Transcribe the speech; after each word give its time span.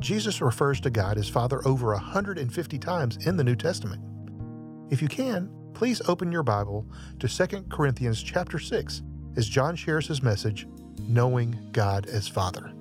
Jesus 0.00 0.40
refers 0.40 0.80
to 0.80 0.90
God 0.90 1.18
as 1.18 1.28
Father 1.28 1.60
over 1.66 1.92
150 1.92 2.78
times 2.78 3.26
in 3.26 3.36
the 3.36 3.44
New 3.44 3.54
Testament. 3.54 4.02
If 4.90 5.02
you 5.02 5.08
can, 5.08 5.50
please 5.74 6.00
open 6.08 6.32
your 6.32 6.42
Bible 6.42 6.86
to 7.18 7.28
2 7.28 7.64
Corinthians 7.68 8.22
chapter 8.22 8.58
6 8.58 9.02
as 9.36 9.46
Jon 9.46 9.76
shares 9.76 10.08
his 10.08 10.22
message, 10.22 10.66
Knowing 11.06 11.68
God 11.72 12.06
as 12.06 12.28
Father. 12.28 12.72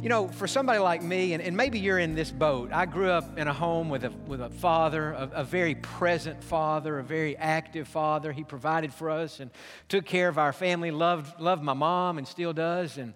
You 0.00 0.08
know, 0.08 0.28
for 0.28 0.46
somebody 0.46 0.80
like 0.80 1.02
me, 1.02 1.32
and, 1.32 1.42
and 1.42 1.56
maybe 1.56 1.78
you're 1.78 1.98
in 1.98 2.14
this 2.14 2.30
boat, 2.30 2.72
I 2.72 2.86
grew 2.86 3.08
up 3.08 3.38
in 3.38 3.48
a 3.48 3.52
home 3.52 3.88
with 3.88 4.04
a, 4.04 4.10
with 4.26 4.40
a 4.40 4.50
father, 4.50 5.12
a, 5.12 5.30
a 5.32 5.44
very 5.44 5.76
present 5.76 6.42
father, 6.42 6.98
a 6.98 7.04
very 7.04 7.36
active 7.36 7.88
father. 7.88 8.32
He 8.32 8.44
provided 8.44 8.92
for 8.92 9.10
us 9.10 9.40
and 9.40 9.50
took 9.88 10.04
care 10.04 10.28
of 10.28 10.38
our 10.38 10.52
family, 10.52 10.90
loved, 10.90 11.40
loved 11.40 11.62
my 11.62 11.72
mom 11.72 12.18
and 12.18 12.28
still 12.28 12.52
does. 12.52 12.98
And 12.98 13.14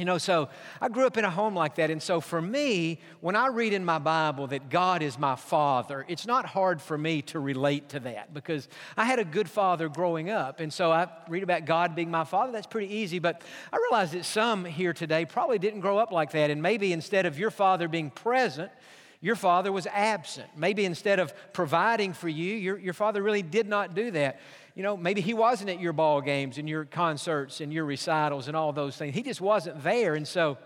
you 0.00 0.06
know, 0.06 0.16
so 0.16 0.48
I 0.80 0.88
grew 0.88 1.04
up 1.04 1.18
in 1.18 1.26
a 1.26 1.30
home 1.30 1.54
like 1.54 1.74
that. 1.74 1.90
And 1.90 2.02
so 2.02 2.22
for 2.22 2.40
me, 2.40 3.00
when 3.20 3.36
I 3.36 3.48
read 3.48 3.74
in 3.74 3.84
my 3.84 3.98
Bible 3.98 4.46
that 4.46 4.70
God 4.70 5.02
is 5.02 5.18
my 5.18 5.36
father, 5.36 6.06
it's 6.08 6.26
not 6.26 6.46
hard 6.46 6.80
for 6.80 6.96
me 6.96 7.20
to 7.22 7.38
relate 7.38 7.90
to 7.90 8.00
that 8.00 8.32
because 8.32 8.66
I 8.96 9.04
had 9.04 9.18
a 9.18 9.26
good 9.26 9.46
father 9.46 9.90
growing 9.90 10.30
up. 10.30 10.58
And 10.58 10.72
so 10.72 10.90
I 10.90 11.08
read 11.28 11.42
about 11.42 11.66
God 11.66 11.94
being 11.94 12.10
my 12.10 12.24
father. 12.24 12.50
That's 12.50 12.66
pretty 12.66 12.94
easy. 12.94 13.18
But 13.18 13.42
I 13.70 13.76
realize 13.76 14.12
that 14.12 14.24
some 14.24 14.64
here 14.64 14.94
today 14.94 15.26
probably 15.26 15.58
didn't 15.58 15.80
grow 15.80 15.98
up 15.98 16.12
like 16.12 16.30
that. 16.30 16.48
And 16.48 16.62
maybe 16.62 16.94
instead 16.94 17.26
of 17.26 17.38
your 17.38 17.50
father 17.50 17.86
being 17.86 18.08
present, 18.08 18.72
your 19.20 19.36
father 19.36 19.70
was 19.70 19.86
absent. 19.86 20.48
Maybe 20.56 20.86
instead 20.86 21.18
of 21.18 21.34
providing 21.52 22.14
for 22.14 22.30
you, 22.30 22.54
your, 22.54 22.78
your 22.78 22.94
father 22.94 23.22
really 23.22 23.42
did 23.42 23.68
not 23.68 23.94
do 23.94 24.12
that 24.12 24.40
you 24.74 24.82
know, 24.82 24.96
maybe 24.96 25.20
he 25.20 25.34
wasn't 25.34 25.70
at 25.70 25.80
your 25.80 25.92
ball 25.92 26.20
games 26.20 26.58
and 26.58 26.68
your 26.68 26.84
concerts 26.84 27.60
and 27.60 27.72
your 27.72 27.84
recitals 27.84 28.48
and 28.48 28.56
all 28.56 28.72
those 28.72 28.96
things. 28.96 29.14
He 29.14 29.22
just 29.22 29.40
wasn't 29.40 29.82
there. 29.82 30.14
And 30.14 30.26
so, 30.26 30.58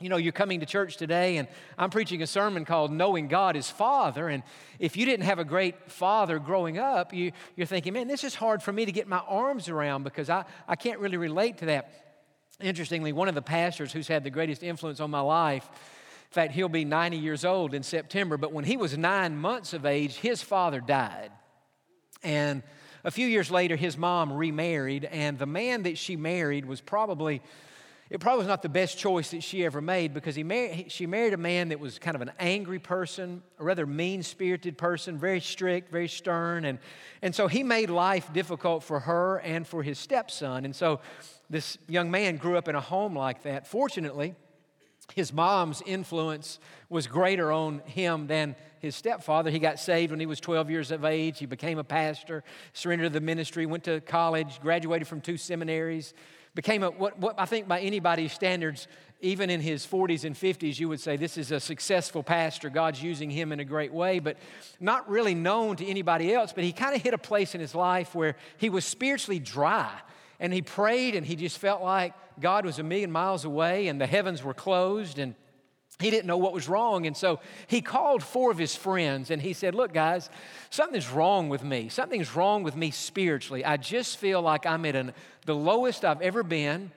you 0.00 0.08
know, 0.08 0.16
you're 0.16 0.32
coming 0.32 0.60
to 0.60 0.66
church 0.66 0.96
today 0.96 1.36
and 1.36 1.48
I'm 1.78 1.90
preaching 1.90 2.22
a 2.22 2.26
sermon 2.26 2.64
called 2.64 2.92
Knowing 2.92 3.28
God 3.28 3.56
as 3.56 3.70
Father. 3.70 4.28
And 4.28 4.42
if 4.78 4.96
you 4.96 5.06
didn't 5.06 5.26
have 5.26 5.38
a 5.38 5.44
great 5.44 5.90
father 5.90 6.38
growing 6.38 6.78
up, 6.78 7.12
you, 7.12 7.32
you're 7.56 7.66
thinking, 7.66 7.92
man, 7.92 8.08
this 8.08 8.24
is 8.24 8.34
hard 8.34 8.62
for 8.62 8.72
me 8.72 8.84
to 8.84 8.92
get 8.92 9.06
my 9.06 9.20
arms 9.28 9.68
around 9.68 10.04
because 10.04 10.28
I, 10.28 10.44
I 10.66 10.76
can't 10.76 10.98
really 10.98 11.16
relate 11.16 11.58
to 11.58 11.66
that. 11.66 11.90
Interestingly, 12.60 13.12
one 13.12 13.28
of 13.28 13.34
the 13.34 13.42
pastors 13.42 13.92
who's 13.92 14.08
had 14.08 14.24
the 14.24 14.30
greatest 14.30 14.62
influence 14.62 15.00
on 15.00 15.10
my 15.10 15.20
life, 15.20 15.68
in 15.68 16.34
fact, 16.34 16.52
he'll 16.52 16.68
be 16.68 16.84
90 16.84 17.18
years 17.18 17.44
old 17.44 17.74
in 17.74 17.82
September, 17.82 18.36
but 18.36 18.52
when 18.52 18.64
he 18.64 18.76
was 18.76 18.96
nine 18.96 19.36
months 19.36 19.72
of 19.72 19.84
age, 19.84 20.14
his 20.14 20.42
father 20.42 20.80
died. 20.80 21.30
And 22.22 22.62
a 23.04 23.10
few 23.10 23.26
years 23.26 23.50
later, 23.50 23.76
his 23.76 23.96
mom 23.96 24.32
remarried, 24.32 25.04
and 25.04 25.38
the 25.38 25.46
man 25.46 25.82
that 25.84 25.98
she 25.98 26.16
married 26.16 26.64
was 26.64 26.80
probably, 26.80 27.42
it 28.10 28.20
probably 28.20 28.38
was 28.38 28.48
not 28.48 28.62
the 28.62 28.68
best 28.68 28.96
choice 28.96 29.32
that 29.32 29.42
she 29.42 29.64
ever 29.64 29.80
made 29.80 30.14
because 30.14 30.36
he 30.36 30.44
mar- 30.44 30.70
she 30.86 31.06
married 31.06 31.32
a 31.32 31.38
man 31.38 31.70
that 31.70 31.80
was 31.80 31.98
kind 31.98 32.14
of 32.14 32.22
an 32.22 32.30
angry 32.38 32.78
person, 32.78 33.42
a 33.58 33.64
rather 33.64 33.86
mean 33.86 34.22
spirited 34.22 34.78
person, 34.78 35.18
very 35.18 35.40
strict, 35.40 35.90
very 35.90 36.08
stern. 36.08 36.64
And, 36.64 36.78
and 37.22 37.34
so 37.34 37.48
he 37.48 37.64
made 37.64 37.90
life 37.90 38.32
difficult 38.32 38.84
for 38.84 39.00
her 39.00 39.38
and 39.38 39.66
for 39.66 39.82
his 39.82 39.98
stepson. 39.98 40.64
And 40.64 40.76
so 40.76 41.00
this 41.50 41.78
young 41.88 42.10
man 42.10 42.36
grew 42.36 42.56
up 42.56 42.68
in 42.68 42.76
a 42.76 42.80
home 42.80 43.16
like 43.16 43.42
that. 43.42 43.66
Fortunately, 43.66 44.34
his 45.14 45.32
mom's 45.32 45.82
influence 45.84 46.60
was 46.88 47.06
greater 47.06 47.50
on 47.50 47.80
him 47.80 48.28
than 48.28 48.54
his 48.82 48.96
stepfather. 48.96 49.48
He 49.48 49.60
got 49.60 49.78
saved 49.78 50.10
when 50.10 50.18
he 50.18 50.26
was 50.26 50.40
12 50.40 50.68
years 50.68 50.90
of 50.90 51.04
age. 51.04 51.38
He 51.38 51.46
became 51.46 51.78
a 51.78 51.84
pastor, 51.84 52.42
surrendered 52.74 53.12
to 53.12 53.18
the 53.18 53.24
ministry, 53.24 53.64
went 53.64 53.84
to 53.84 54.00
college, 54.00 54.60
graduated 54.60 55.06
from 55.06 55.20
two 55.20 55.36
seminaries, 55.36 56.12
became 56.56 56.82
a, 56.82 56.90
what, 56.90 57.16
what 57.18 57.36
I 57.38 57.46
think 57.46 57.68
by 57.68 57.80
anybody's 57.80 58.32
standards, 58.32 58.88
even 59.20 59.50
in 59.50 59.60
his 59.60 59.86
40s 59.86 60.24
and 60.24 60.34
50s, 60.34 60.80
you 60.80 60.88
would 60.88 60.98
say 60.98 61.16
this 61.16 61.38
is 61.38 61.52
a 61.52 61.60
successful 61.60 62.24
pastor. 62.24 62.68
God's 62.70 63.00
using 63.00 63.30
him 63.30 63.52
in 63.52 63.60
a 63.60 63.64
great 63.64 63.92
way, 63.92 64.18
but 64.18 64.36
not 64.80 65.08
really 65.08 65.34
known 65.34 65.76
to 65.76 65.86
anybody 65.86 66.34
else. 66.34 66.52
But 66.52 66.64
he 66.64 66.72
kind 66.72 66.96
of 66.96 67.00
hit 67.00 67.14
a 67.14 67.18
place 67.18 67.54
in 67.54 67.60
his 67.60 67.76
life 67.76 68.16
where 68.16 68.34
he 68.56 68.68
was 68.68 68.84
spiritually 68.84 69.38
dry. 69.38 69.92
And 70.40 70.52
he 70.52 70.60
prayed 70.60 71.14
and 71.14 71.24
he 71.24 71.36
just 71.36 71.58
felt 71.58 71.82
like 71.82 72.14
God 72.40 72.66
was 72.66 72.80
a 72.80 72.82
million 72.82 73.12
miles 73.12 73.44
away 73.44 73.86
and 73.86 74.00
the 74.00 74.08
heavens 74.08 74.42
were 74.42 74.54
closed 74.54 75.20
and 75.20 75.36
he 76.00 76.10
didn't 76.10 76.26
know 76.26 76.36
what 76.36 76.52
was 76.52 76.68
wrong. 76.68 77.06
And 77.06 77.16
so 77.16 77.40
he 77.66 77.80
called 77.80 78.22
four 78.22 78.50
of 78.50 78.58
his 78.58 78.74
friends 78.74 79.30
and 79.30 79.40
he 79.40 79.52
said, 79.52 79.74
Look, 79.74 79.92
guys, 79.92 80.30
something's 80.70 81.08
wrong 81.08 81.48
with 81.48 81.62
me. 81.62 81.88
Something's 81.88 82.34
wrong 82.34 82.62
with 82.62 82.76
me 82.76 82.90
spiritually. 82.90 83.64
I 83.64 83.76
just 83.76 84.16
feel 84.16 84.42
like 84.42 84.66
I'm 84.66 84.84
at 84.84 84.96
an, 84.96 85.12
the 85.46 85.54
lowest 85.54 86.04
I've 86.04 86.22
ever 86.22 86.42
been. 86.42 86.90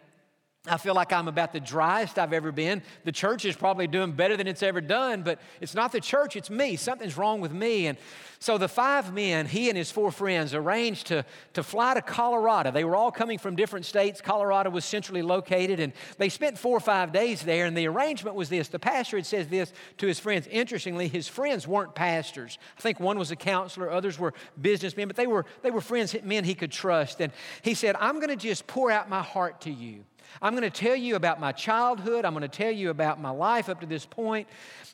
I 0.68 0.78
feel 0.78 0.96
like 0.96 1.14
I'm 1.14 1.28
about 1.28 1.54
the 1.54 1.60
driest 1.60 2.18
I've 2.18 2.34
ever 2.34 2.52
been. 2.52 2.82
The 3.04 3.12
church 3.12 3.46
is 3.46 3.56
probably 3.56 3.88
doing 3.88 4.14
better 4.14 4.36
than 4.36 4.48
it's 4.48 4.64
ever 4.64 4.82
done, 4.82 5.22
but 5.22 5.40
it's 5.62 5.76
not 5.76 5.92
the 5.92 6.02
church, 6.02 6.36
it's 6.36 6.50
me. 6.50 6.76
Something's 6.76 7.18
wrong 7.18 7.40
with 7.40 7.52
me. 7.52 7.88
And 7.88 7.98
so 8.40 8.58
the 8.58 8.68
five 8.68 9.14
men, 9.14 9.46
he 9.46 9.70
and 9.70 9.78
his 9.78 9.92
four 9.92 10.12
friends, 10.12 10.54
arranged 10.54 11.08
to, 11.08 11.26
to 11.54 11.64
fly 11.64 11.94
to 11.94 12.02
Colorado. 12.02 12.72
They 12.72 12.84
were 12.84 12.96
all 12.96 13.12
coming 13.12 13.38
from 13.38 13.56
different 13.56 13.86
states. 13.86 14.22
Colorado 14.22 14.70
was 14.70 14.86
centrally 14.86 15.22
located, 15.22 15.80
and 15.80 15.94
they 16.18 16.30
spent 16.30 16.58
four 16.58 16.78
or 16.78 16.82
five 16.82 17.12
days 17.12 17.42
there. 17.42 17.66
And 17.66 17.78
the 17.78 17.88
arrangement 17.88 18.36
was 18.36 18.50
this 18.50 18.68
the 18.68 18.80
pastor 18.80 19.18
had 19.18 19.26
said 19.26 19.50
this 19.50 19.72
to 19.98 20.08
his 20.08 20.20
friends. 20.20 20.48
Interestingly, 20.48 21.08
his 21.08 21.28
friends 21.28 21.68
weren't 21.68 21.96
pastors. 21.96 22.58
I 22.78 22.82
think 22.82 23.00
one 23.00 23.18
was 23.18 23.32
a 23.32 23.36
counselor, 23.36 23.90
others 23.90 24.20
were 24.20 24.34
businessmen, 24.60 25.08
but 25.08 25.16
they 25.16 25.28
were, 25.28 25.46
they 25.62 25.72
were 25.72 25.82
friends, 25.82 26.16
men 26.24 26.44
he 26.44 26.56
could 26.56 26.72
trust. 26.72 27.22
And 27.22 27.32
he 27.62 27.74
said, 27.74 27.96
I'm 28.00 28.16
going 28.16 28.30
to 28.30 28.36
just 28.36 28.68
pour 28.68 28.92
out 28.92 29.10
my 29.10 29.22
heart 29.22 29.62
to 29.62 29.72
you. 29.72 30.04
I'm 30.42 30.54
going 30.54 30.70
to 30.70 30.70
tell 30.70 30.96
you 30.96 31.16
about 31.16 31.40
my 31.40 31.52
childhood. 31.52 32.26
I'm 32.26 32.34
going 32.34 32.42
to 32.42 32.48
tell 32.48 32.72
you 32.72 32.90
about 32.90 33.20
my 33.20 33.30
life 33.30 33.70
up 33.70 33.82
to 33.82 33.86
this 33.86 34.06
point. 34.06 34.48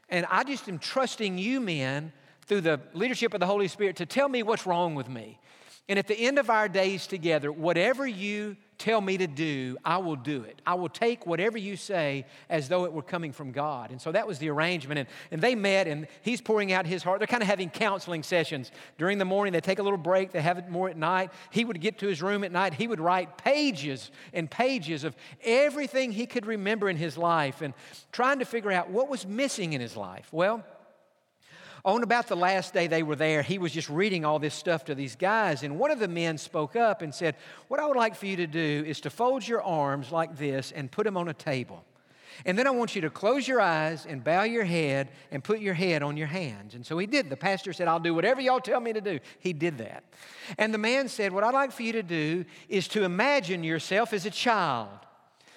And 0.10 0.26
I 0.30 0.44
just 0.44 0.68
am 0.68 0.80
trusting 0.80 1.38
you, 1.38 1.60
men, 1.60 2.12
through 2.46 2.62
the 2.62 2.80
leadership 2.94 3.34
of 3.34 3.40
the 3.40 3.46
Holy 3.46 3.68
Spirit, 3.68 3.96
to 3.98 4.06
tell 4.06 4.28
me 4.28 4.44
what's 4.44 4.66
wrong 4.66 4.96
with 4.96 5.10
me. 5.10 5.40
And 5.90 6.00
at 6.00 6.08
the 6.08 6.18
end 6.18 6.40
of 6.40 6.50
our 6.50 6.70
days 6.70 7.08
together, 7.08 7.52
whatever 7.52 8.08
you 8.08 8.56
tell 8.82 9.00
me 9.00 9.16
to 9.18 9.28
do, 9.28 9.78
I 9.86 9.98
will 9.98 10.16
do 10.16 10.44
it. 10.44 10.60
I 10.66 10.74
will 10.74 10.90
take 10.90 11.28
whatever 11.28 11.58
you 11.58 11.76
say 11.76 12.26
as 12.50 12.68
though 12.68 12.86
it 12.86 12.94
were 12.94 13.04
coming 13.04 13.32
from 13.32 13.52
God. 13.52 13.92
And 13.92 14.02
so 14.02 14.12
that 14.12 14.26
was 14.28 14.40
the 14.40 14.50
arrangement. 14.50 15.00
And, 15.00 15.10
and 15.30 15.42
they 15.42 15.54
met, 15.54 15.88
and 15.88 16.08
he's 16.24 16.42
pouring 16.42 16.74
out 16.74 16.88
his 16.88 17.04
heart. 17.04 17.20
They're 17.20 17.28
kind 17.28 17.44
of 17.44 17.48
having 17.48 17.70
counseling 17.70 18.24
sessions. 18.24 18.72
During 18.98 19.20
the 19.20 19.26
morning, 19.26 19.54
they 19.54 19.62
take 19.62 19.78
a 19.78 19.84
little 19.84 20.00
break, 20.00 20.32
they 20.32 20.42
have 20.42 20.58
it 20.58 20.68
more 20.68 20.90
at 20.90 20.98
night. 20.98 21.30
He 21.52 21.64
would 21.64 21.80
get 21.80 22.00
to 22.00 22.08
his 22.08 22.24
room 22.24 22.44
at 22.44 22.52
night, 22.52 22.74
he 22.74 22.88
would 22.88 23.00
write 23.00 23.38
pages 23.38 24.10
and 24.34 24.50
pages 24.50 25.04
of 25.04 25.16
everything 25.44 26.12
he 26.12 26.26
could 26.26 26.48
remember 26.48 26.90
in 26.90 26.98
his 26.98 27.18
life 27.18 27.62
and 27.62 27.74
trying 28.12 28.40
to 28.40 28.46
figure 28.46 28.72
out 28.72 28.90
what 28.90 29.10
was 29.10 29.28
missing 29.28 29.74
in 29.74 29.82
his 29.82 29.96
life. 29.96 30.28
Well, 30.32 30.64
on 31.84 32.04
about 32.04 32.28
the 32.28 32.36
last 32.36 32.74
day 32.74 32.88
they 32.88 33.04
were 33.04 33.16
there, 33.16 33.42
he 33.42 33.58
was 33.58 33.72
just 33.72 33.90
reading 33.90 34.26
all 34.26 34.40
this 34.40 34.54
stuff 34.54 34.86
to 34.86 34.96
these 34.96 35.16
guys. 35.16 35.64
And 35.64 35.80
one 35.80 35.92
of 35.92 36.00
the 36.00 36.08
men 36.08 36.38
spoke 36.38 36.76
up 36.76 37.02
and 37.02 37.14
said, 37.14 37.36
What 37.68 37.80
I 37.80 37.86
would 37.86 37.98
like 37.98 38.16
for 38.16 38.28
you 38.28 38.36
to 38.38 38.48
do 38.48 38.84
is 38.86 39.02
to 39.02 39.10
fold 39.10 39.48
your 39.48 39.62
arms 39.62 40.12
like 40.12 40.38
this 40.38 40.72
and 40.72 40.92
put 40.92 41.06
them 41.06 41.18
on 41.18 41.28
a 41.28 41.34
table. 41.34 41.84
And 42.46 42.58
then 42.58 42.66
I 42.66 42.72
want 42.72 42.96
you 42.96 43.02
to 43.02 43.10
close 43.10 43.48
your 43.48 43.62
eyes 43.62 44.06
and 44.06 44.24
bow 44.24 44.44
your 44.44 44.64
head 44.64 45.10
and 45.32 45.44
put 45.44 45.60
your 45.60 45.74
head 45.74 46.02
on 46.02 46.18
your 46.18 46.28
hands. 46.28 46.76
And 46.76 46.86
so 46.86 46.98
he 46.98 47.06
did. 47.06 47.30
The 47.30 47.38
pastor 47.38 47.74
said, 47.74 47.88
I'll 47.88 48.00
do 48.00 48.14
whatever 48.14 48.42
y'all 48.42 48.60
tell 48.60 48.80
me 48.80 48.94
to 48.94 49.02
do. 49.02 49.20
He 49.40 49.54
did 49.54 49.78
that. 49.80 50.04
And 50.58 50.74
the 50.74 50.78
man 50.78 51.08
said, 51.08 51.32
What 51.34 51.44
I'd 51.44 51.54
like 51.54 51.72
for 51.72 51.84
you 51.84 51.94
to 51.94 52.04
do 52.04 52.46
is 52.70 52.88
to 52.90 53.04
imagine 53.04 53.64
yourself 53.64 54.14
as 54.14 54.26
a 54.26 54.32
child. 54.32 54.90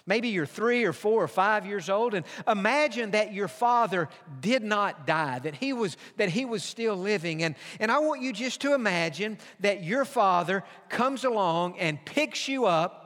Maybe 0.07 0.29
you're 0.29 0.45
three 0.45 0.85
or 0.85 0.93
four 0.93 1.23
or 1.23 1.29
five 1.29 1.65
years 1.65 1.89
old, 1.89 2.13
and 2.13 2.27
imagine 2.47 3.13
that 3.13 3.33
your 3.33 3.49
father 3.49 4.11
did 4.41 4.63
not 4.63 5.07
die, 5.07 5.39
that 5.39 5.55
he 5.55 5.73
was, 5.73 5.97
that 6.19 6.29
he 6.29 6.45
was 6.45 6.63
still 6.63 6.95
living. 6.97 7.43
And, 7.43 7.55
and 7.81 7.91
I 7.91 8.01
want 8.01 8.21
you 8.21 8.33
just 8.33 8.61
to 8.63 8.75
imagine 8.75 9.39
that 9.61 9.83
your 9.83 10.05
father 10.05 10.63
comes 10.91 11.25
along 11.25 11.79
and 11.79 12.05
picks 12.05 12.49
you 12.49 12.67
up 12.67 13.01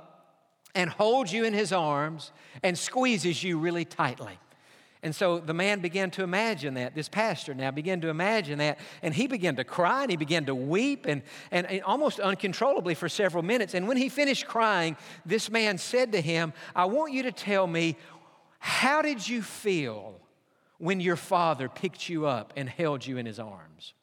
and 0.74 0.90
holds 0.90 1.32
you 1.32 1.44
in 1.44 1.54
his 1.54 1.72
arms 1.72 2.32
and 2.62 2.76
squeezes 2.76 3.44
you 3.44 3.58
really 3.58 3.84
tightly. 3.84 4.38
And 5.02 5.14
so 5.14 5.38
the 5.38 5.54
man 5.54 5.80
began 5.80 6.10
to 6.12 6.24
imagine 6.24 6.74
that. 6.74 6.94
This 6.94 7.08
pastor 7.08 7.54
now 7.54 7.70
began 7.70 8.00
to 8.00 8.08
imagine 8.08 8.58
that. 8.58 8.80
And 9.00 9.14
he 9.14 9.28
began 9.28 9.54
to 9.56 9.64
cry 9.64 10.02
and 10.02 10.10
he 10.10 10.16
began 10.16 10.46
to 10.46 10.54
weep 10.54 11.06
and, 11.06 11.22
and, 11.52 11.66
and, 11.68 11.82
almost 11.82 12.18
uncontrollably 12.18 12.94
for 12.94 13.08
several 13.08 13.44
minutes. 13.44 13.74
And 13.74 13.86
when 13.86 13.96
he 13.96 14.08
finished 14.08 14.46
crying, 14.46 14.96
this 15.24 15.50
man 15.50 15.78
said 15.78 16.12
to 16.12 16.20
him, 16.20 16.52
I 16.74 16.86
want 16.86 17.12
you 17.12 17.22
to 17.24 17.32
tell 17.32 17.66
me, 17.66 17.96
how 18.58 19.02
did 19.02 19.28
you 19.28 19.40
feel 19.40 20.14
when 20.78 21.00
your 21.00 21.16
father 21.16 21.68
picked 21.68 22.08
you 22.08 22.26
up 22.26 22.52
and 22.56 22.68
held 22.68 23.06
you 23.06 23.18
in 23.18 23.26
his 23.26 23.38
arms? 23.38 23.94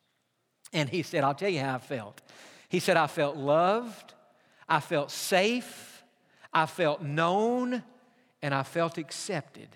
And 0.72 0.88
he 0.90 1.04
said, 1.04 1.26
I'll 1.26 1.36
tell 1.36 1.50
you 1.50 1.60
how 1.60 1.76
I 1.76 1.80
felt. 1.80 2.22
He 2.70 2.80
said, 2.80 2.96
I 2.96 3.08
felt 3.08 3.36
loved, 3.36 4.14
I 4.68 4.80
felt 4.80 5.12
safe, 5.12 6.04
I 6.54 6.66
felt 6.66 7.02
known, 7.02 7.84
and 8.42 8.54
I 8.54 8.64
felt 8.64 8.98
accepted. 8.98 9.70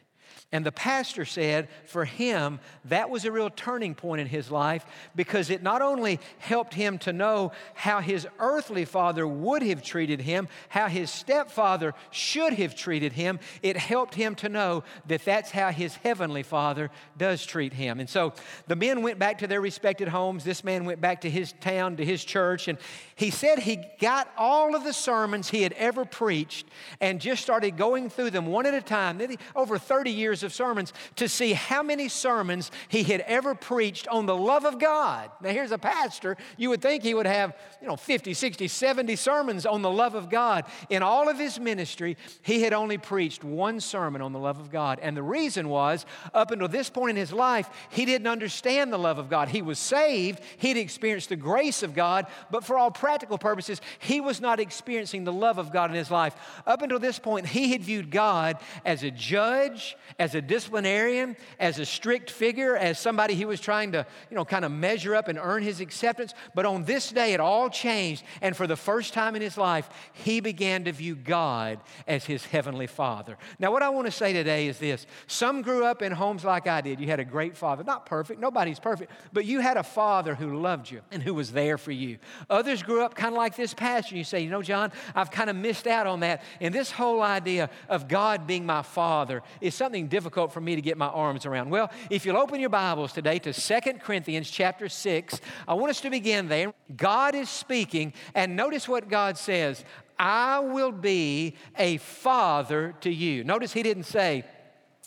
And 0.51 0.65
the 0.65 0.71
pastor 0.71 1.25
said 1.25 1.67
for 1.85 2.05
him, 2.05 2.59
that 2.85 3.11
was 3.11 3.23
a 3.23 3.31
real 3.31 3.51
turning 3.51 3.93
point 3.93 4.19
in 4.19 4.25
his 4.25 4.49
life 4.49 4.83
because 5.15 5.51
it 5.51 5.61
not 5.61 5.83
only 5.83 6.19
helped 6.39 6.73
him 6.73 6.97
to 6.99 7.13
know 7.13 7.51
how 7.75 7.99
his 7.99 8.27
earthly 8.39 8.83
father 8.83 9.27
would 9.27 9.61
have 9.61 9.83
treated 9.83 10.21
him, 10.21 10.47
how 10.69 10.87
his 10.87 11.11
stepfather 11.11 11.93
should 12.09 12.53
have 12.53 12.73
treated 12.73 13.13
him, 13.13 13.39
it 13.61 13.77
helped 13.77 14.15
him 14.15 14.33
to 14.35 14.49
know 14.49 14.83
that 15.05 15.23
that's 15.23 15.51
how 15.51 15.69
his 15.69 15.95
heavenly 15.97 16.41
father 16.41 16.89
does 17.15 17.45
treat 17.45 17.73
him. 17.73 17.99
And 17.99 18.09
so 18.09 18.33
the 18.65 18.75
men 18.75 19.03
went 19.03 19.19
back 19.19 19.37
to 19.39 19.47
their 19.47 19.61
respected 19.61 20.07
homes. 20.07 20.43
This 20.43 20.63
man 20.63 20.83
went 20.83 20.99
back 20.99 21.21
to 21.21 21.29
his 21.29 21.53
town, 21.61 21.97
to 21.97 22.05
his 22.05 22.25
church, 22.25 22.67
and 22.67 22.79
he 23.13 23.29
said 23.29 23.59
he 23.59 23.83
got 24.01 24.31
all 24.35 24.75
of 24.75 24.83
the 24.83 24.93
sermons 24.93 25.49
he 25.51 25.61
had 25.61 25.73
ever 25.73 26.05
preached 26.05 26.65
and 26.99 27.21
just 27.21 27.43
started 27.43 27.77
going 27.77 28.09
through 28.09 28.31
them 28.31 28.47
one 28.47 28.65
at 28.65 28.73
a 28.73 28.81
time. 28.81 29.21
Over 29.55 29.77
30 29.77 30.09
years 30.09 30.38
years 30.39 30.51
of 30.51 30.55
sermons 30.55 30.93
to 31.17 31.27
see 31.27 31.53
how 31.53 31.83
many 31.83 32.07
sermons 32.07 32.71
he 32.87 33.03
had 33.03 33.21
ever 33.21 33.55
preached 33.55 34.07
on 34.07 34.25
the 34.25 34.35
love 34.35 34.65
of 34.65 34.79
God. 34.79 35.29
Now, 35.41 35.49
here's 35.49 35.71
a 35.71 35.77
pastor. 35.77 36.37
You 36.57 36.69
would 36.69 36.81
think 36.81 37.03
he 37.03 37.13
would 37.13 37.25
have, 37.25 37.55
you 37.81 37.87
know, 37.87 37.95
50, 37.95 38.33
60, 38.33 38.67
70 38.67 39.15
sermons 39.15 39.65
on 39.65 39.81
the 39.81 39.89
love 39.89 40.15
of 40.15 40.29
God. 40.29 40.65
In 40.89 41.03
all 41.03 41.29
of 41.29 41.37
his 41.37 41.59
ministry, 41.59 42.17
he 42.41 42.61
had 42.61 42.73
only 42.73 42.97
preached 42.97 43.43
one 43.43 43.79
sermon 43.79 44.21
on 44.21 44.33
the 44.33 44.39
love 44.39 44.59
of 44.59 44.71
God. 44.71 44.99
And 45.01 45.15
the 45.15 45.23
reason 45.23 45.69
was, 45.69 46.05
up 46.33 46.51
until 46.51 46.67
this 46.67 46.89
point 46.89 47.11
in 47.11 47.15
his 47.15 47.33
life, 47.33 47.69
he 47.89 48.05
didn't 48.05 48.27
understand 48.27 48.93
the 48.93 48.97
love 48.97 49.17
of 49.17 49.29
God. 49.29 49.49
He 49.49 49.61
was 49.61 49.79
saved, 49.79 50.41
he'd 50.57 50.77
experienced 50.77 51.29
the 51.29 51.35
grace 51.35 51.83
of 51.83 51.93
God, 51.93 52.27
but 52.51 52.63
for 52.63 52.77
all 52.77 52.91
practical 52.91 53.37
purposes, 53.37 53.81
he 53.99 54.21
was 54.21 54.41
not 54.41 54.59
experiencing 54.59 55.23
the 55.23 55.33
love 55.33 55.57
of 55.57 55.71
God 55.71 55.89
in 55.89 55.95
his 55.95 56.11
life. 56.11 56.35
Up 56.65 56.81
until 56.81 56.99
this 56.99 57.19
point, 57.19 57.47
he 57.47 57.71
had 57.71 57.81
viewed 57.81 58.11
God 58.11 58.57
as 58.85 59.03
a 59.03 59.11
judge, 59.11 59.97
as 60.17 60.28
as 60.29 60.35
a 60.35 60.41
disciplinarian, 60.43 61.35
as 61.59 61.79
a 61.79 61.85
strict 61.85 62.29
figure, 62.29 62.77
as 62.77 62.99
somebody 62.99 63.33
he 63.33 63.45
was 63.45 63.59
trying 63.59 63.91
to, 63.93 64.05
you 64.29 64.35
know, 64.35 64.45
kind 64.45 64.63
of 64.63 64.71
measure 64.71 65.15
up 65.15 65.27
and 65.27 65.39
earn 65.41 65.63
his 65.63 65.81
acceptance. 65.81 66.35
But 66.53 66.67
on 66.67 66.83
this 66.83 67.09
day, 67.09 67.33
it 67.33 67.39
all 67.39 67.67
changed. 67.67 68.23
And 68.43 68.55
for 68.55 68.67
the 68.67 68.75
first 68.75 69.11
time 69.15 69.35
in 69.35 69.41
his 69.41 69.57
life, 69.57 69.89
he 70.13 70.39
began 70.39 70.83
to 70.83 70.91
view 70.91 71.15
God 71.15 71.79
as 72.07 72.25
his 72.25 72.45
heavenly 72.45 72.85
father. 72.85 73.39
Now, 73.57 73.71
what 73.71 73.81
I 73.81 73.89
want 73.89 74.05
to 74.05 74.11
say 74.11 74.31
today 74.31 74.67
is 74.67 74.77
this 74.77 75.07
some 75.25 75.63
grew 75.63 75.83
up 75.83 76.03
in 76.03 76.11
homes 76.11 76.45
like 76.45 76.67
I 76.67 76.81
did. 76.81 76.99
You 76.99 77.07
had 77.07 77.19
a 77.19 77.25
great 77.25 77.57
father, 77.57 77.83
not 77.83 78.05
perfect, 78.05 78.39
nobody's 78.39 78.79
perfect, 78.79 79.11
but 79.33 79.45
you 79.45 79.61
had 79.61 79.77
a 79.77 79.83
father 79.83 80.35
who 80.35 80.59
loved 80.59 80.91
you 80.91 81.01
and 81.09 81.23
who 81.23 81.33
was 81.33 81.51
there 81.53 81.79
for 81.79 81.91
you. 81.91 82.19
Others 82.51 82.83
grew 82.83 83.03
up 83.03 83.15
kind 83.15 83.33
of 83.33 83.37
like 83.37 83.55
this 83.55 83.73
pastor. 83.73 84.15
You 84.15 84.23
say, 84.23 84.41
you 84.41 84.51
know, 84.51 84.61
Jon, 84.61 84.91
I've 85.15 85.31
kind 85.31 85.49
of 85.49 85.55
missed 85.55 85.87
out 85.87 86.05
on 86.05 86.19
that. 86.19 86.43
And 86.61 86.71
this 86.71 86.91
whole 86.91 87.23
idea 87.23 87.71
of 87.87 88.07
God 88.07 88.45
being 88.45 88.63
my 88.63 88.83
father 88.83 89.41
is 89.59 89.73
something 89.73 90.07
different 90.07 90.18
difficult 90.19 90.51
for 90.51 90.59
me 90.59 90.75
to 90.75 90.81
get 90.81 90.97
my 90.97 91.07
arms 91.07 91.45
around. 91.45 91.69
Well, 91.69 91.89
if 92.09 92.25
you'll 92.25 92.35
open 92.35 92.59
your 92.59 92.69
Bibles 92.69 93.13
today 93.13 93.39
to 93.39 93.53
Second 93.53 94.01
Corinthians 94.01 94.51
chapter 94.51 94.89
6, 94.89 95.39
I 95.65 95.75
want 95.75 95.91
us 95.91 96.01
to 96.01 96.09
begin 96.09 96.49
there. 96.49 96.73
God 96.97 97.35
is 97.35 97.47
speaking, 97.47 98.11
and 98.35 98.53
notice 98.53 98.85
what 98.89 99.07
God 99.07 99.37
says 99.37 99.85
I 100.19 100.59
will 100.59 100.91
be 100.91 101.55
a 101.77 101.99
father 101.99 102.95
to 102.99 103.09
you. 103.09 103.45
Notice 103.45 103.71
he 103.71 103.81
didn't 103.81 104.03
say, 104.03 104.43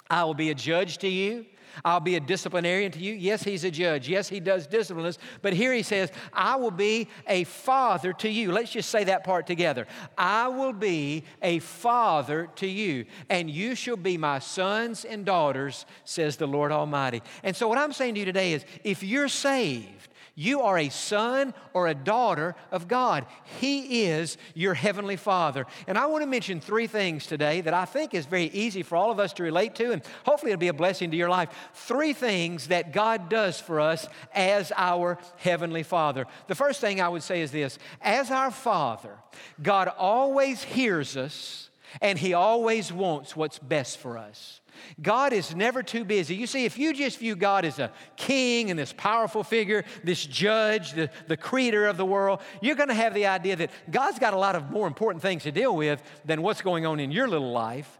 I 0.08 0.24
will 0.24 0.32
be 0.32 0.48
a 0.48 0.54
judge 0.54 0.96
to 0.98 1.08
you. 1.08 1.44
I'll 1.84 2.00
be 2.00 2.16
a 2.16 2.20
disciplinarian 2.20 2.92
to 2.92 2.98
you. 2.98 3.14
Yes, 3.14 3.42
he's 3.42 3.64
a 3.64 3.70
judge. 3.70 4.08
Yes, 4.08 4.28
he 4.28 4.40
does 4.40 4.66
discipline 4.66 5.06
us. 5.06 5.18
But 5.40 5.52
here 5.52 5.72
he 5.72 5.82
says, 5.82 6.10
I 6.32 6.56
will 6.56 6.70
be 6.70 7.08
a 7.26 7.44
father 7.44 8.12
to 8.14 8.28
you. 8.28 8.52
Let's 8.52 8.70
just 8.70 8.90
say 8.90 9.04
that 9.04 9.24
part 9.24 9.46
together. 9.46 9.86
I 10.16 10.48
will 10.48 10.72
be 10.72 11.24
a 11.40 11.58
father 11.60 12.48
to 12.56 12.66
you, 12.66 13.06
and 13.28 13.50
you 13.50 13.74
shall 13.74 13.96
be 13.96 14.16
my 14.16 14.38
sons 14.38 15.04
and 15.04 15.24
daughters, 15.24 15.86
says 16.04 16.36
the 16.36 16.46
Lord 16.46 16.72
Almighty. 16.72 17.22
And 17.42 17.54
so, 17.56 17.68
what 17.68 17.78
I'm 17.78 17.92
saying 17.92 18.14
to 18.14 18.20
you 18.20 18.26
today 18.26 18.52
is 18.52 18.64
if 18.84 19.02
you're 19.02 19.28
saved, 19.28 20.08
you 20.34 20.62
are 20.62 20.78
a 20.78 20.88
son 20.88 21.52
or 21.74 21.88
a 21.88 21.94
daughter 21.94 22.54
of 22.70 22.88
God. 22.88 23.26
He 23.60 24.04
is 24.04 24.38
your 24.54 24.74
heavenly 24.74 25.16
Father. 25.16 25.66
And 25.86 25.98
I 25.98 26.06
want 26.06 26.22
to 26.22 26.26
mention 26.26 26.60
three 26.60 26.86
things 26.86 27.26
today 27.26 27.60
that 27.60 27.74
I 27.74 27.84
think 27.84 28.14
is 28.14 28.24
very 28.24 28.46
easy 28.46 28.82
for 28.82 28.96
all 28.96 29.10
of 29.10 29.18
us 29.18 29.34
to 29.34 29.42
relate 29.42 29.74
to, 29.76 29.92
and 29.92 30.02
hopefully 30.24 30.52
it'll 30.52 30.60
be 30.60 30.68
a 30.68 30.72
blessing 30.72 31.10
to 31.10 31.16
your 31.16 31.28
life. 31.28 31.50
Three 31.74 32.14
things 32.14 32.68
that 32.68 32.92
God 32.92 33.28
does 33.28 33.60
for 33.60 33.80
us 33.80 34.08
as 34.34 34.72
our 34.76 35.18
heavenly 35.36 35.82
Father. 35.82 36.26
The 36.46 36.54
first 36.54 36.80
thing 36.80 37.00
I 37.00 37.08
would 37.10 37.22
say 37.22 37.42
is 37.42 37.50
this 37.50 37.78
As 38.00 38.30
our 38.30 38.50
Father, 38.50 39.18
God 39.62 39.88
always 39.98 40.62
hears 40.62 41.16
us 41.16 41.68
and 42.00 42.18
He 42.18 42.32
always 42.32 42.90
wants 42.90 43.36
what's 43.36 43.58
best 43.58 43.98
for 43.98 44.16
us. 44.16 44.61
God 45.00 45.32
is 45.32 45.54
never 45.54 45.82
too 45.82 46.04
busy. 46.04 46.34
You 46.34 46.46
see, 46.46 46.64
if 46.64 46.78
you 46.78 46.92
just 46.92 47.18
view 47.18 47.36
God 47.36 47.64
as 47.64 47.78
a 47.78 47.90
king 48.16 48.70
and 48.70 48.78
this 48.78 48.92
powerful 48.92 49.44
figure, 49.44 49.84
this 50.04 50.24
judge, 50.24 50.92
the, 50.92 51.10
the 51.28 51.36
creator 51.36 51.86
of 51.86 51.96
the 51.96 52.04
world, 52.04 52.40
you're 52.60 52.76
going 52.76 52.88
to 52.88 52.94
have 52.94 53.14
the 53.14 53.26
idea 53.26 53.56
that 53.56 53.70
God's 53.90 54.18
got 54.18 54.34
a 54.34 54.38
lot 54.38 54.56
of 54.56 54.70
more 54.70 54.86
important 54.86 55.22
things 55.22 55.42
to 55.44 55.52
deal 55.52 55.74
with 55.74 56.02
than 56.24 56.42
what's 56.42 56.62
going 56.62 56.86
on 56.86 57.00
in 57.00 57.10
your 57.10 57.28
little 57.28 57.52
life. 57.52 57.98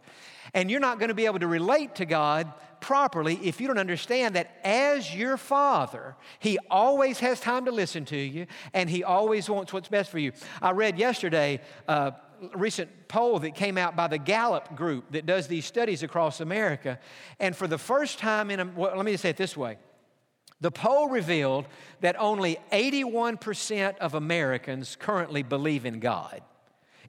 And 0.53 0.69
you're 0.69 0.79
not 0.79 0.99
going 0.99 1.09
to 1.09 1.15
be 1.15 1.25
able 1.25 1.39
to 1.39 1.47
relate 1.47 1.95
to 1.95 2.05
God 2.05 2.51
properly 2.79 3.39
if 3.41 3.61
you 3.61 3.67
don't 3.67 3.79
understand 3.79 4.35
that 4.35 4.57
as 4.63 5.15
your 5.15 5.37
father, 5.37 6.15
he 6.39 6.59
always 6.69 7.19
has 7.19 7.39
time 7.39 7.65
to 7.65 7.71
listen 7.71 8.03
to 8.05 8.17
you 8.17 8.45
and 8.73 8.89
he 8.89 9.03
always 9.03 9.49
wants 9.49 9.71
what's 9.71 9.87
best 9.87 10.11
for 10.11 10.19
you. 10.19 10.33
I 10.61 10.71
read 10.71 10.99
yesterday, 10.99 11.61
uh, 11.87 12.11
recent 12.53 13.07
poll 13.07 13.39
that 13.39 13.55
came 13.55 13.77
out 13.77 13.95
by 13.95 14.07
the 14.07 14.17
Gallup 14.17 14.75
group 14.75 15.11
that 15.11 15.25
does 15.25 15.47
these 15.47 15.65
studies 15.65 16.03
across 16.03 16.39
America. 16.39 16.99
And 17.39 17.55
for 17.55 17.67
the 17.67 17.77
first 17.77 18.19
time 18.19 18.51
in, 18.51 18.59
a, 18.59 18.65
well, 18.65 18.95
let 18.95 19.05
me 19.05 19.11
just 19.11 19.23
say 19.23 19.29
it 19.29 19.37
this 19.37 19.57
way. 19.57 19.77
The 20.61 20.71
poll 20.71 21.09
revealed 21.09 21.65
that 22.01 22.15
only 22.19 22.57
81% 22.71 23.97
of 23.97 24.13
Americans 24.13 24.95
currently 24.97 25.43
believe 25.43 25.85
in 25.85 25.99
God. 25.99 26.41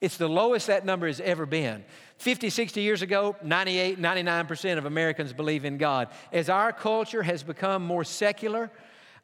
It's 0.00 0.16
the 0.16 0.28
lowest 0.28 0.66
that 0.66 0.84
number 0.84 1.06
has 1.06 1.20
ever 1.20 1.46
been. 1.46 1.84
50, 2.19 2.50
60 2.50 2.81
years 2.81 3.02
ago, 3.02 3.36
98, 3.42 3.98
99% 3.98 4.78
of 4.78 4.86
Americans 4.86 5.32
believe 5.32 5.64
in 5.64 5.78
God. 5.78 6.08
As 6.32 6.48
our 6.48 6.72
culture 6.72 7.22
has 7.22 7.42
become 7.42 7.86
more 7.86 8.04
secular, 8.04 8.70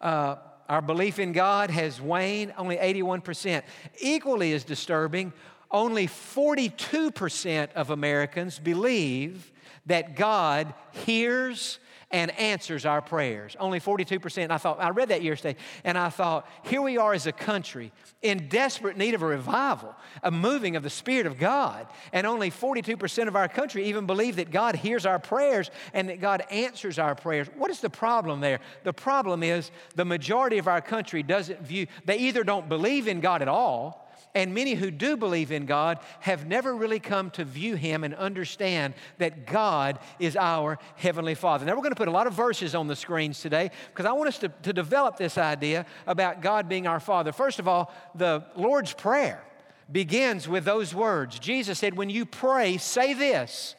uh, 0.00 0.36
our 0.70 0.80
belief 0.80 1.18
in 1.18 1.32
God 1.32 1.70
has 1.70 2.00
waned, 2.00 2.54
only 2.56 2.76
81%. 2.76 3.62
Equally 4.00 4.52
as 4.52 4.62
disturbing, 4.62 5.32
only 5.70 6.06
42% 6.06 7.72
of 7.74 7.90
Americans 7.90 8.58
believe 8.58 9.52
that 9.86 10.16
God 10.16 10.74
hears 10.92 11.78
and 12.12 12.36
answers 12.38 12.84
our 12.84 13.00
prayers. 13.00 13.56
Only 13.60 13.78
42%. 13.78 14.50
I 14.50 14.58
thought, 14.58 14.82
I 14.82 14.90
read 14.90 15.10
that 15.10 15.22
yesterday, 15.22 15.56
and 15.84 15.96
I 15.96 16.08
thought, 16.08 16.48
here 16.64 16.82
we 16.82 16.98
are 16.98 17.12
as 17.12 17.26
a 17.26 17.32
country 17.32 17.92
in 18.20 18.48
desperate 18.48 18.96
need 18.96 19.14
of 19.14 19.22
a 19.22 19.26
revival, 19.26 19.94
a 20.22 20.30
moving 20.30 20.74
of 20.74 20.82
the 20.82 20.90
Spirit 20.90 21.26
of 21.26 21.38
God. 21.38 21.86
And 22.12 22.26
only 22.26 22.50
42% 22.50 23.28
of 23.28 23.36
our 23.36 23.48
country 23.48 23.84
even 23.84 24.06
believe 24.06 24.36
that 24.36 24.50
God 24.50 24.74
hears 24.74 25.06
our 25.06 25.20
prayers 25.20 25.70
and 25.94 26.08
that 26.08 26.20
God 26.20 26.42
answers 26.50 26.98
our 26.98 27.14
prayers. 27.14 27.46
What 27.56 27.70
is 27.70 27.80
the 27.80 27.90
problem 27.90 28.40
there? 28.40 28.58
The 28.82 28.92
problem 28.92 29.44
is 29.44 29.70
the 29.94 30.04
majority 30.04 30.58
of 30.58 30.66
our 30.66 30.80
country 30.80 31.22
doesn't 31.22 31.62
view, 31.62 31.86
they 32.04 32.18
either 32.18 32.42
don't 32.42 32.68
believe 32.68 33.06
in 33.06 33.20
God 33.20 33.40
at 33.40 33.48
all 33.48 34.09
and 34.34 34.54
many 34.54 34.74
who 34.74 34.90
do 34.90 35.16
believe 35.16 35.50
in 35.52 35.66
God 35.66 35.98
have 36.20 36.46
never 36.46 36.74
really 36.74 37.00
come 37.00 37.30
to 37.32 37.44
view 37.44 37.74
Him 37.74 38.04
and 38.04 38.14
understand 38.14 38.94
that 39.18 39.46
God 39.46 39.98
is 40.18 40.36
our 40.36 40.78
Heavenly 40.96 41.34
Father. 41.34 41.64
Now, 41.64 41.72
we're 41.72 41.82
going 41.82 41.90
to 41.90 41.96
put 41.96 42.08
a 42.08 42.12
lot 42.12 42.26
of 42.26 42.32
verses 42.32 42.74
on 42.74 42.86
the 42.86 42.96
screens 42.96 43.40
today 43.40 43.70
because 43.88 44.06
I 44.06 44.12
want 44.12 44.28
us 44.28 44.38
to, 44.38 44.48
to 44.48 44.72
develop 44.72 45.16
this 45.16 45.38
idea 45.38 45.86
about 46.06 46.42
God 46.42 46.68
being 46.68 46.86
our 46.86 47.00
Father. 47.00 47.32
First 47.32 47.58
of 47.58 47.68
all, 47.68 47.92
the 48.14 48.44
Lord's 48.56 48.92
Prayer 48.92 49.42
begins 49.90 50.48
with 50.48 50.64
those 50.64 50.94
words. 50.94 51.38
Jesus 51.38 51.78
said, 51.78 51.96
When 51.96 52.10
you 52.10 52.24
pray, 52.26 52.76
say 52.76 53.14
this 53.14 53.74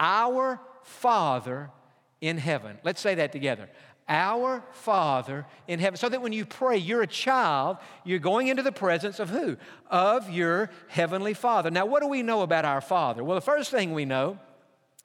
Our 0.00 0.60
Father 0.82 1.70
in 2.20 2.38
heaven. 2.38 2.78
Let's 2.84 3.00
say 3.00 3.16
that 3.16 3.32
together. 3.32 3.68
Our 4.08 4.62
Father 4.72 5.46
in 5.68 5.78
heaven. 5.78 5.96
So 5.96 6.08
that 6.08 6.22
when 6.22 6.32
you 6.32 6.44
pray, 6.44 6.76
you're 6.76 7.02
a 7.02 7.06
child, 7.06 7.78
you're 8.04 8.18
going 8.18 8.48
into 8.48 8.62
the 8.62 8.72
presence 8.72 9.20
of 9.20 9.30
who? 9.30 9.56
Of 9.90 10.30
your 10.30 10.70
heavenly 10.88 11.34
Father. 11.34 11.70
Now, 11.70 11.86
what 11.86 12.02
do 12.02 12.08
we 12.08 12.22
know 12.22 12.42
about 12.42 12.64
our 12.64 12.80
Father? 12.80 13.22
Well, 13.24 13.34
the 13.34 13.40
first 13.40 13.70
thing 13.70 13.92
we 13.92 14.04
know 14.04 14.38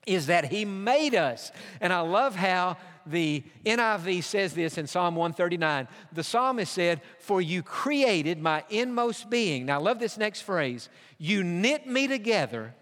is 0.06 0.28
that 0.28 0.46
He 0.46 0.66
made 0.66 1.16
us. 1.16 1.52
And 1.80 1.94
I 1.94 2.00
love 2.00 2.36
how 2.36 2.78
the 3.06 3.44
NIV 3.66 4.24
says 4.24 4.54
this 4.54 4.78
in 4.78 4.88
Psalm 4.88 5.16
139. 5.16 5.88
The 6.14 6.24
psalmist 6.24 6.72
said, 6.72 7.02
For 7.20 7.42
you 7.42 7.64
created 7.64 8.42
my 8.42 8.64
inmost 8.70 9.30
being. 9.30 9.66
Now, 9.66 9.80
I 9.80 9.82
love 9.82 10.00
this 10.00 10.18
next 10.18 10.42
phrase. 10.42 10.90
You 11.18 11.44
knit 11.44 11.88
me 11.88 12.08
together 12.08 12.74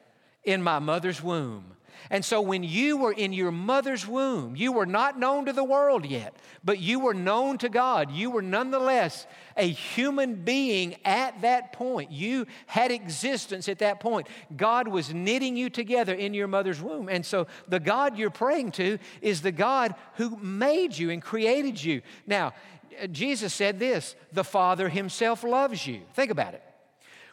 in 0.44 0.62
my 0.64 0.80
mother's 0.80 1.22
womb. 1.22 1.75
And 2.10 2.24
so 2.24 2.42
when 2.42 2.64
you 2.64 2.98
were 2.98 3.12
in 3.12 3.34
your 3.34 3.52
mother's 3.52 4.08
womb, 4.08 4.56
you 4.56 4.72
were 4.72 4.86
not 4.86 5.20
known 5.20 5.46
to 5.46 5.54
the 5.54 5.64
world 5.64 6.06
yet, 6.06 6.36
but 6.64 6.80
you 6.80 7.00
were 7.00 7.14
known 7.14 7.58
to 7.60 7.70
God. 7.70 8.12
You 8.12 8.32
were 8.32 8.42
nonetheless 8.42 9.28
a 9.58 9.68
human 9.68 10.36
being 10.36 10.98
at 11.06 11.42
that 11.42 11.74
point. 11.74 12.12
You 12.12 12.46
had 12.68 12.92
existence 12.92 13.70
at 13.70 13.80
that 13.80 14.00
point. 14.00 14.28
God 14.56 14.88
was 14.88 15.14
knitting 15.14 15.56
you 15.56 15.70
together 15.70 16.14
in 16.14 16.34
your 16.34 16.48
mother's 16.48 16.82
womb. 16.82 17.10
And 17.10 17.26
so 17.26 17.48
the 17.68 17.80
God 17.80 18.18
you're 18.18 18.30
praying 18.30 18.72
to 18.74 18.98
is 19.22 19.42
the 19.42 19.52
God 19.52 19.96
who 20.16 20.36
made 20.38 20.98
you 20.98 21.10
and 21.10 21.22
created 21.22 21.84
you. 21.84 22.02
Now, 22.28 22.54
Jesus 23.12 23.54
said 23.54 23.80
this 23.80 24.16
the 24.32 24.44
Father 24.44 24.90
Himself 24.90 25.44
loves 25.44 25.86
you. 25.86 26.02
Think 26.14 26.32
about 26.32 26.54
it. 26.54 26.64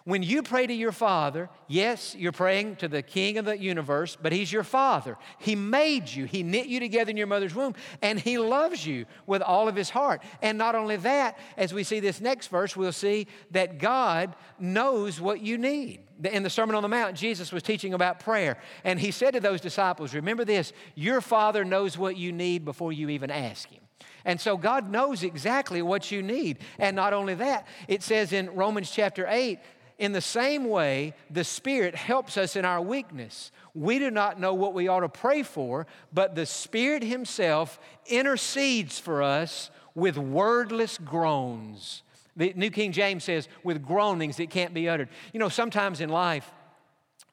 When 0.04 0.25
you 0.25 0.42
pray 0.42 0.66
to 0.66 0.73
your 0.73 0.90
Father, 0.90 1.49
yes, 1.68 2.16
you're 2.16 2.32
praying 2.32 2.76
to 2.76 2.88
the 2.88 3.02
King 3.02 3.38
of 3.38 3.44
the 3.44 3.56
universe, 3.56 4.16
but 4.21 4.32
He's 4.32 4.52
your 4.52 4.64
Father. 4.64 5.16
He 5.38 5.54
made 5.54 6.09
you, 6.09 6.25
He 6.25 6.42
knit 6.42 6.66
you 6.66 6.80
together 6.80 7.11
in 7.11 7.16
your 7.16 7.28
mother's 7.28 7.54
womb, 7.54 7.75
and 8.00 8.18
He 8.18 8.37
loves 8.37 8.85
you 8.85 9.06
with 9.26 9.42
all 9.42 9.68
of 9.68 9.76
His 9.76 9.90
heart. 9.90 10.23
And 10.40 10.59
not 10.59 10.75
only 10.75 10.97
that, 10.97 11.38
as 11.56 11.73
we 11.73 11.85
see 11.85 12.00
this 12.00 12.21
next 12.21 12.49
verse, 12.49 12.76
we'll 12.76 12.90
see 12.90 13.28
that 13.52 13.78
God 13.78 14.35
knows 14.59 15.21
what 15.21 15.40
you 15.40 15.56
need. 15.56 16.00
In 16.25 16.42
the 16.42 16.50
Sermon 16.50 16.75
on 16.75 16.82
the 16.82 16.88
Mount, 16.88 17.16
Jesus 17.16 17.52
was 17.52 17.62
teaching 17.62 17.94
about 17.94 18.18
prayer, 18.18 18.59
and 18.82 18.99
He 18.99 19.12
said 19.12 19.35
to 19.35 19.40
those 19.40 19.61
disciples, 19.61 20.14
Remember 20.14 20.44
this, 20.44 20.73
your 20.97 21.21
Father 21.21 21.64
knows 21.64 21.97
what 21.97 22.16
you 22.16 22.32
need 22.32 22.64
before 22.64 22.92
you 22.92 23.09
even 23.09 23.30
ask 23.30 23.68
Him. 23.68 23.82
And 24.25 24.40
so 24.40 24.56
God 24.56 24.90
knows 24.90 25.23
exactly 25.23 25.82
what 25.82 26.11
you 26.11 26.23
need. 26.23 26.59
And 26.78 26.97
not 26.97 27.12
only 27.12 27.35
that, 27.35 27.66
it 27.88 28.02
says 28.02 28.32
in 28.32 28.50
Romans 28.54 28.90
chapter 28.90 29.26
8, 29.28 29.59
in 30.02 30.11
the 30.11 30.21
same 30.21 30.64
way, 30.64 31.14
the 31.30 31.44
Spirit 31.44 31.94
helps 31.94 32.37
us 32.37 32.56
in 32.56 32.64
our 32.64 32.82
weakness. 32.82 33.52
We 33.73 34.00
do 34.00 34.11
not 34.11 34.40
know 34.40 34.52
what 34.52 34.75
we 34.75 34.88
ought 34.88 35.00
to 35.00 35.09
pray 35.09 35.44
for, 35.44 35.87
but 36.12 36.35
the 36.35 36.44
Spirit 36.44 37.04
Himself 37.04 37.78
intercedes 38.06 38.99
for 38.99 39.23
us 39.23 39.71
with 39.94 40.18
wordless 40.18 40.99
groans. 40.99 42.02
The 42.35 42.52
New 42.56 42.71
King 42.71 42.90
James 42.90 43.23
says, 43.23 43.47
with 43.62 43.80
groanings 43.80 44.38
that 44.38 44.50
can't 44.50 44.75
be 44.75 44.88
uttered. 44.88 45.09
You 45.32 45.38
know, 45.38 45.49
sometimes 45.49 46.00
in 46.00 46.09
life, 46.09 46.52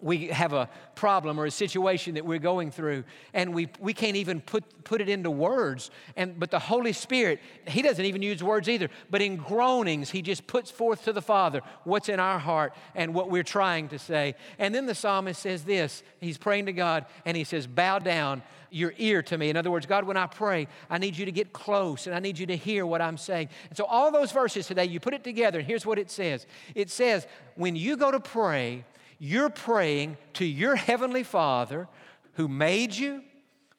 we 0.01 0.27
have 0.27 0.53
a 0.53 0.70
problem 0.96 1.39
or 1.39 1.46
a 1.46 1.51
situation 1.51 2.13
that 2.13 2.25
we're 2.25 2.39
going 2.39 2.72
through 2.72 3.03
and 3.34 3.53
we, 3.53 3.68
we 3.79 3.94
can't 3.94 4.15
even 4.15 4.39
put, 4.39 4.63
put 4.86 5.01
it 5.01 5.10
into 5.10 5.29
words. 5.29 5.91
And 6.15 6.39
but 6.39 6.51
the 6.51 6.60
holy 6.60 6.94
spirit 6.94 7.39
he 7.68 7.82
doesn't 7.82 8.06
even 8.06 8.22
use 8.22 8.41
words 8.41 8.70
either 8.70 8.89
but 9.10 9.22
in 9.22 9.36
groanings 9.36 10.10
he 10.10 10.22
just 10.22 10.48
puts 10.48 10.72
forth 10.72 11.03
to 11.03 11.13
the 11.13 11.22
father 11.22 11.62
what's 11.84 12.08
in 12.08 12.20
our 12.20 12.39
heart 12.39 12.74
and 12.96 13.13
what 13.13 13.29
we're 13.29 13.44
trying 13.44 13.89
to 13.89 14.00
say. 14.00 14.36
And 14.58 14.74
then 14.74 14.86
the 14.86 14.96
psalmist 14.96 15.41
says 15.41 15.63
this 15.63 16.01
he's 16.22 16.38
praying 16.38 16.68
to 16.68 16.74
god 16.74 17.06
and 17.25 17.36
he 17.36 17.44
says 17.44 17.68
bow 17.68 18.00
down 18.00 18.41
your 18.72 18.94
ear 18.98 19.24
to 19.24 19.38
me. 19.38 19.50
In 19.50 19.58
other 19.58 19.72
words 19.72 19.86
god 19.86 20.06
when 20.06 20.18
i 20.18 20.27
pray 20.27 20.68
i 20.89 20.98
need 20.98 21.18
you 21.18 21.25
to 21.25 21.32
get 21.32 21.51
close 21.51 22.08
and 22.08 22.15
i 22.15 22.20
need 22.20 22.39
you 22.39 22.46
to 22.46 22.56
hear 22.56 22.86
what 22.86 23.01
i'm 23.01 23.18
saying. 23.18 23.50
And 23.68 23.77
so 23.77 23.84
all 23.84 24.12
those 24.12 24.32
verses 24.32 24.65
today 24.65 24.86
you 24.86 25.01
put 25.01 25.13
it 25.13 25.25
together 25.25 25.60
and 25.60 25.68
here's 25.68 25.86
what 25.86 26.00
it 26.00 26.10
says. 26.10 26.46
It 26.74 26.89
says 26.89 27.27
when 27.56 27.75
you 27.75 27.98
go 27.98 28.12
to 28.12 28.22
pray 28.22 28.86
you're 29.19 29.49
praying 29.49 30.17
to 30.33 30.45
your 30.45 30.75
Heavenly 30.75 31.23
Father 31.23 31.88
who 32.33 32.47
made 32.47 32.95
you, 32.95 33.21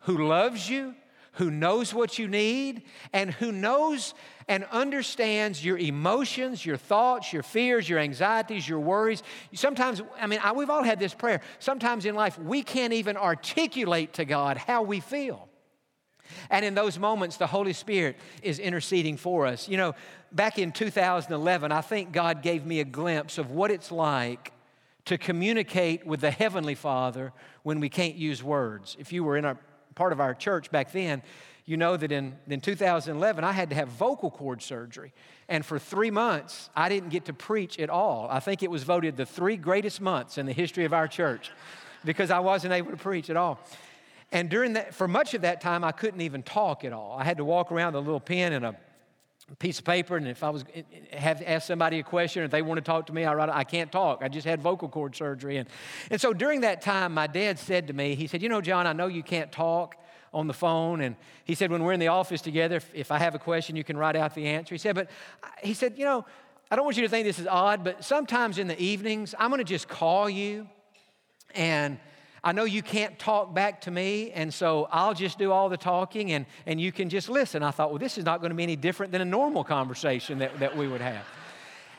who 0.01 0.29
loves 0.29 0.69
you, 0.69 0.95
who 1.33 1.51
knows 1.51 1.95
what 1.95 2.19
you 2.19 2.29
need, 2.29 2.83
and 3.13 3.31
who 3.31 3.51
knows 3.51 4.15
and 4.49 4.65
understands 4.71 5.65
your 5.65 5.79
emotions, 5.79 6.67
your 6.67 6.77
thoughts, 6.77 7.33
your 7.33 7.43
fears, 7.43 7.89
your 7.89 7.99
anxieties, 7.99 8.69
your 8.69 8.81
worries. 8.81 9.23
Sometimes, 9.55 10.03
I 10.21 10.27
mean, 10.27 10.41
I, 10.43 10.53
we've 10.53 10.69
all 10.69 10.83
had 10.83 10.99
this 10.99 11.15
prayer. 11.15 11.41
Sometimes 11.59 12.05
in 12.05 12.15
life, 12.15 12.39
we 12.39 12.63
can't 12.63 12.93
even 12.93 13.17
articulate 13.17 14.15
to 14.15 14.25
God 14.25 14.59
how 14.59 14.83
we 14.83 15.01
feel. 15.01 15.49
And 16.51 16.65
in 16.65 16.75
those 16.75 16.99
moments, 16.99 17.39
the 17.39 17.47
Holy 17.47 17.73
Spirit 17.73 18.17
is 18.43 18.59
interceding 18.59 19.17
for 19.17 19.47
us. 19.47 19.69
You 19.69 19.79
know, 19.79 19.95
back 20.33 20.59
in 20.59 20.73
2011, 20.73 21.73
I 21.73 21.81
think 21.81 22.13
God 22.13 22.43
gave 22.43 22.67
me 22.67 22.81
a 22.81 22.85
glimpse 22.85 23.39
of 23.39 23.51
what 23.51 23.71
it's 23.71 23.91
like 23.91 24.53
to 25.11 25.19
communicate 25.19 26.07
with 26.07 26.21
the 26.21 26.31
Heavenly 26.31 26.77
Father 26.77 27.33
when 27.65 27.81
we 27.81 27.89
can't 27.89 28.15
use 28.15 28.45
words. 28.45 28.97
If 28.97 29.13
you 29.13 29.25
were 29.25 29.37
in 29.37 29.45
a 29.45 29.59
part 29.97 30.13
of 30.13 30.21
our 30.21 30.35
church 30.35 30.71
back 30.71 30.93
then, 30.93 31.23
you 31.65 31.77
know 31.77 31.97
that 31.97 32.13
in, 32.13 32.39
in 32.47 32.61
2011, 32.61 33.43
I 33.43 33.51
had 33.51 33.71
to 33.71 33.75
have 33.75 33.89
vocal 33.89 34.31
cord 34.31 34.63
surgery. 34.63 35.13
And 35.49 35.67
for 35.67 35.81
three 35.81 36.13
months, 36.13 36.71
I 36.77 36.89
didn't 36.89 37.09
get 37.09 37.25
to 37.25 37.33
preach 37.33 37.77
at 37.81 37.91
all. 37.91 38.29
I 38.31 38.39
think 38.39 38.63
it 38.63 38.71
was 38.71 38.85
voted 38.85 39.17
the 39.17 39.27
three 39.27 39.57
greatest 39.57 40.01
months 40.01 40.39
in 40.39 40.47
the 40.47 40.53
history 40.53 40.85
of 40.85 40.93
our 40.93 41.09
church 41.09 41.51
because 42.05 42.31
I 42.31 42.39
wasn't 42.39 42.73
able 42.73 42.93
to 42.93 42.97
preach 42.97 43.31
at 43.31 43.37
all. 43.37 43.59
And 44.31 44.49
during 44.49 44.75
that, 44.75 44.95
for 44.95 45.09
much 45.09 45.35
of 45.35 45.43
that 45.43 45.61
time, 45.61 45.83
I 45.83 45.91
couldn't 45.91 46.21
even 46.21 46.45
talk 46.45 46.85
at 46.85 46.93
all. 46.93 47.17
I 47.19 47.25
had 47.25 47.39
to 47.39 47.45
walk 47.45 47.73
around 47.73 47.95
with 47.95 48.05
a 48.05 48.07
little 48.07 48.21
pen 48.21 48.53
and 48.53 48.65
a 48.65 48.77
piece 49.59 49.79
of 49.79 49.85
paper, 49.85 50.17
and 50.17 50.29
if 50.29 50.43
I 50.45 50.51
was 50.51 50.65
have 51.13 51.43
asked 51.45 51.67
somebody 51.67 51.99
a 51.99 52.03
question 52.03 52.45
if 52.45 52.51
they 52.51 52.63
want 52.63 52.79
to 52.79 52.83
talk 52.83 53.07
to 53.07 53.13
me, 53.13 53.25
I 53.25 53.35
write. 53.35 53.49
I 53.49 53.65
can't 53.65 53.91
talk. 53.91 54.23
I 54.23 54.29
just 54.29 54.47
had 54.47 54.61
vocal 54.63 54.89
cord 54.89 55.17
surgery, 55.17 55.57
and 55.57 55.69
and 56.11 56.21
so 56.21 56.33
during 56.33 56.61
that 56.63 56.83
time, 56.83 57.15
my 57.15 57.27
dad 57.27 57.59
said 57.59 57.87
to 57.89 57.93
me, 57.93 58.15
he 58.15 58.27
said, 58.27 58.43
"You 58.43 58.49
know, 58.49 58.61
Jon, 58.61 58.87
I 58.87 58.93
know 58.93 59.07
you 59.07 59.23
can't 59.23 59.51
talk." 59.51 59.97
on 60.33 60.47
the 60.47 60.55
phone 60.55 61.01
and 61.01 61.17
he 61.45 61.57
said 61.57 61.73
when 61.73 61.83
we're 61.83 61.93
in 61.93 61.99
the 61.99 62.07
office 62.07 62.41
together 62.41 62.77
if, 62.77 62.89
if 62.95 63.11
i 63.11 63.19
have 63.19 63.35
a 63.35 63.39
question 63.39 63.75
you 63.75 63.83
can 63.83 63.97
write 63.97 64.15
out 64.15 64.33
the 64.33 64.47
answer 64.47 64.73
he 64.73 64.79
said 64.79 64.95
but 64.95 65.11
he 65.61 65.75
said 65.75 65.99
you 65.99 66.05
know 66.05 66.25
i 66.71 66.77
don't 66.77 66.85
want 66.85 66.97
you 66.97 67.03
to 67.03 67.09
think 67.09 67.25
this 67.25 67.41
is 67.41 67.49
odd 67.49 67.83
but 67.83 68.05
sometimes 68.05 68.57
in 68.57 68.69
the 68.69 68.81
evenings 68.81 69.35
i'm 69.41 69.51
going 69.51 69.59
to 69.59 69.65
just 69.65 69.89
call 69.89 70.31
you 70.31 70.69
and 71.57 71.99
I 72.43 72.53
know 72.53 72.65
you 72.65 72.83
can't 72.83 73.19
talk 73.19 73.55
back 73.55 73.83
to 73.83 73.91
me, 73.91 74.31
and 74.33 74.53
so 74.53 74.89
I'll 74.91 75.13
just 75.13 75.39
do 75.39 75.53
all 75.53 75.69
the 75.69 75.77
talking 75.77 76.33
and, 76.33 76.47
and 76.65 76.81
you 76.81 76.91
can 76.91 77.11
just 77.11 77.29
listen. 77.29 77.63
I 77.63 77.71
thought, 77.71 77.91
well, 77.91 77.99
this 77.99 78.17
is 78.17 78.25
not 78.25 78.41
going 78.41 78.51
to 78.51 78.57
be 78.57 78.63
any 78.63 78.77
different 78.77 79.13
than 79.13 79.21
a 79.21 79.27
normal 79.27 79.63
conversation 79.63 80.39
that, 80.39 80.59
that 80.59 80.77
we 80.77 80.89
would 80.89 81.03
have. 81.03 81.25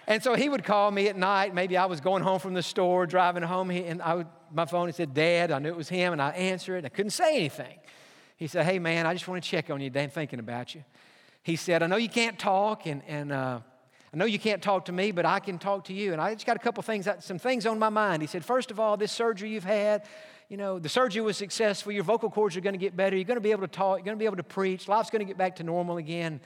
And 0.07 0.21
so 0.21 0.33
he 0.33 0.49
would 0.49 0.63
call 0.63 0.89
me 0.89 1.07
at 1.07 1.15
night. 1.15 1.53
Maybe 1.53 1.77
I 1.77 1.85
was 1.85 2.01
going 2.01 2.23
home 2.23 2.39
from 2.39 2.53
the 2.53 2.63
store, 2.63 3.05
driving 3.05 3.43
home, 3.43 3.69
and 3.69 4.01
I 4.01 4.15
would, 4.15 4.27
my 4.51 4.65
phone 4.65 4.87
he 4.87 4.93
said, 4.93 5.13
Dad, 5.13 5.51
I 5.51 5.59
knew 5.59 5.69
it 5.69 5.77
was 5.77 5.89
him, 5.89 6.11
and 6.11 6.21
I 6.21 6.31
answered 6.31 6.75
it, 6.75 6.77
and 6.79 6.85
I 6.87 6.89
couldn't 6.89 7.11
say 7.11 7.35
anything. 7.35 7.77
He 8.35 8.47
said, 8.47 8.65
Hey, 8.65 8.79
man, 8.79 9.05
I 9.05 9.13
just 9.13 9.27
want 9.27 9.43
to 9.43 9.47
check 9.47 9.69
on 9.69 9.79
you, 9.79 9.91
Dan, 9.91 10.09
thinking 10.09 10.39
about 10.39 10.73
you. 10.73 10.83
He 11.43 11.55
said, 11.55 11.83
I 11.83 11.87
know 11.87 11.97
you 11.97 12.09
can't 12.09 12.37
talk, 12.37 12.87
and, 12.87 13.03
and 13.07 13.31
uh, 13.31 13.59
I 14.13 14.17
know 14.17 14.25
you 14.25 14.39
can't 14.39 14.61
talk 14.61 14.85
to 14.85 14.91
me, 14.91 15.11
but 15.11 15.25
I 15.25 15.39
can 15.39 15.57
talk 15.57 15.85
to 15.85 15.93
you. 15.93 16.11
And 16.11 16.21
I 16.21 16.33
just 16.33 16.45
got 16.45 16.57
a 16.57 16.59
couple 16.59 16.83
things, 16.83 17.07
some 17.19 17.39
things 17.39 17.65
on 17.65 17.79
my 17.79 17.89
mind. 17.89 18.21
He 18.21 18.27
said, 18.27 18.43
First 18.43 18.69
of 18.69 18.79
all, 18.79 18.97
this 18.97 19.11
surgery 19.11 19.51
you've 19.51 19.63
had, 19.63 20.03
you 20.49 20.57
know, 20.57 20.79
the 20.79 20.89
surgery 20.89 21.21
was 21.21 21.37
successful, 21.37 21.93
your 21.93 22.03
vocal 22.03 22.29
cords 22.29 22.57
are 22.57 22.61
going 22.61 22.73
to 22.73 22.79
get 22.79 22.97
better, 22.97 23.15
you're 23.15 23.23
going 23.23 23.37
to 23.37 23.41
be 23.41 23.51
able 23.51 23.61
to 23.61 23.69
talk, 23.69 23.99
you're 23.99 24.05
going 24.05 24.17
to 24.17 24.19
be 24.19 24.25
able 24.25 24.35
to 24.35 24.43
preach, 24.43 24.89
life's 24.89 25.09
going 25.09 25.21
to 25.21 25.25
get 25.25 25.37
back 25.37 25.55
to 25.57 25.63
normal 25.63 25.95
again. 25.95 26.41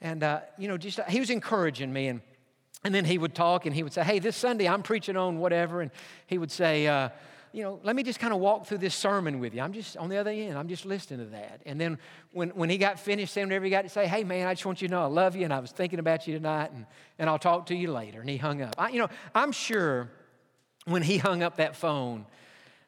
And, 0.00 0.22
uh, 0.22 0.40
you 0.56 0.66
know, 0.66 0.78
just 0.78 0.98
he 1.08 1.20
was 1.20 1.28
encouraging 1.28 1.92
me. 1.92 2.08
And, 2.08 2.22
and 2.84 2.94
then 2.94 3.04
he 3.04 3.18
would 3.18 3.34
talk 3.34 3.66
and 3.66 3.74
he 3.74 3.82
would 3.82 3.92
say, 3.92 4.02
Hey, 4.02 4.18
this 4.18 4.36
Sunday 4.36 4.66
I'm 4.66 4.82
preaching 4.82 5.18
on 5.18 5.38
whatever. 5.38 5.82
And 5.82 5.90
he 6.26 6.38
would 6.38 6.50
say, 6.50 6.86
uh, 6.86 7.10
you 7.52 7.62
know, 7.62 7.80
let 7.82 7.96
me 7.96 8.02
just 8.02 8.20
kind 8.20 8.32
of 8.32 8.38
walk 8.38 8.66
through 8.66 8.78
this 8.78 8.94
sermon 8.94 9.40
with 9.40 9.54
you. 9.54 9.60
I'm 9.60 9.72
just 9.72 9.96
on 9.96 10.08
the 10.08 10.16
other 10.16 10.30
end. 10.30 10.56
I'm 10.56 10.68
just 10.68 10.86
listening 10.86 11.18
to 11.20 11.32
that. 11.32 11.62
And 11.66 11.80
then 11.80 11.98
when, 12.32 12.50
when 12.50 12.70
he 12.70 12.78
got 12.78 13.00
finished 13.00 13.32
saying 13.32 13.48
whatever 13.48 13.64
he 13.64 13.70
got 13.70 13.82
to 13.82 13.88
say, 13.88 14.06
hey, 14.06 14.22
man, 14.22 14.46
I 14.46 14.54
just 14.54 14.64
want 14.64 14.80
you 14.80 14.88
to 14.88 14.94
know 14.94 15.02
I 15.02 15.06
love 15.06 15.34
you 15.34 15.44
and 15.44 15.52
I 15.52 15.58
was 15.58 15.72
thinking 15.72 15.98
about 15.98 16.28
you 16.28 16.34
tonight 16.34 16.70
and, 16.72 16.86
and 17.18 17.28
I'll 17.28 17.38
talk 17.38 17.66
to 17.66 17.74
you 17.74 17.90
later. 17.90 18.20
And 18.20 18.30
he 18.30 18.36
hung 18.36 18.62
up. 18.62 18.74
I, 18.78 18.90
you 18.90 19.00
know, 19.00 19.08
I'm 19.34 19.50
sure 19.52 20.08
when 20.84 21.02
he 21.02 21.18
hung 21.18 21.42
up 21.42 21.56
that 21.56 21.76
phone, 21.76 22.26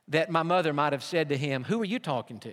that 0.08 0.30
my 0.30 0.42
mother 0.42 0.72
might 0.72 0.92
have 0.92 1.02
said 1.02 1.28
to 1.30 1.36
him, 1.36 1.64
Who 1.64 1.80
are 1.80 1.86
you 1.86 1.98
talking 1.98 2.38
to? 2.40 2.52